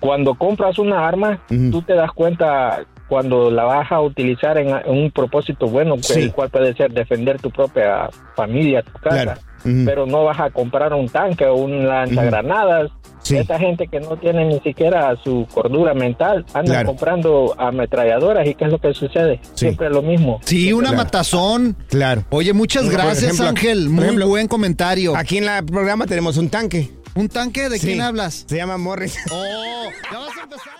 cuando 0.00 0.34
compras 0.34 0.78
una 0.78 1.06
arma, 1.06 1.40
tú 1.48 1.82
te 1.82 1.94
das 1.94 2.10
cuenta 2.12 2.80
cuando 3.08 3.50
la 3.50 3.64
vas 3.64 3.90
a 3.90 4.00
utilizar 4.00 4.56
en, 4.58 4.72
un 4.86 5.10
propósito 5.10 5.66
bueno, 5.66 5.96
Sí. 6.00 6.20
el 6.22 6.32
cual 6.32 6.48
puede 6.48 6.74
ser 6.74 6.92
defender 6.92 7.40
tu 7.40 7.50
propia 7.50 8.08
familia, 8.36 8.82
tu 8.82 8.92
casa. 9.00 9.22
Claro. 9.24 9.40
Pero 9.62 10.06
no 10.06 10.24
vas 10.24 10.40
a 10.40 10.50
comprar 10.50 10.92
un 10.94 11.08
tanque 11.08 11.44
o 11.44 11.54
un 11.54 11.86
lanzagranadas. 11.86 12.90
Esta 13.28 13.58
gente 13.58 13.86
que 13.86 14.00
no 14.00 14.16
tiene 14.16 14.44
ni 14.46 14.60
siquiera 14.60 15.14
su 15.22 15.46
cordura 15.52 15.94
mental 15.94 16.44
anda 16.54 16.72
Claro. 16.72 16.86
comprando 16.88 17.54
ametralladoras 17.58 18.46
y 18.48 18.54
qué 18.54 18.64
es 18.64 18.70
lo 18.72 18.78
que 18.78 18.92
sucede. 18.94 19.40
Siempre 19.54 19.88
lo 19.90 20.02
mismo. 20.02 20.40
Sí, 20.44 20.72
una 20.72 20.92
matazón. 20.92 21.76
Claro. 21.88 22.24
Oye, 22.30 22.52
muchas 22.52 22.88
gracias, 22.88 23.22
ejemplo, 23.24 23.48
Ángel. 23.48 23.88
Muy 23.88 24.04
ejemplo, 24.04 24.28
buen 24.28 24.48
comentario. 24.48 25.16
Aquí 25.16 25.38
en 25.38 25.44
el 25.48 25.64
programa 25.64 26.06
tenemos 26.06 26.36
un 26.38 26.48
tanque. 26.48 26.90
¿Un 27.14 27.28
tanque? 27.28 27.68
¿De 27.68 27.78
Sí. 27.78 27.88
quién 27.88 28.00
hablas? 28.00 28.44
Se 28.48 28.56
llama 28.56 28.78
Morris. 28.78 29.16
Oh, 29.30 29.44
ya 30.12 30.18
vas 30.18 30.36
a 30.38 30.42
empezar. 30.44 30.79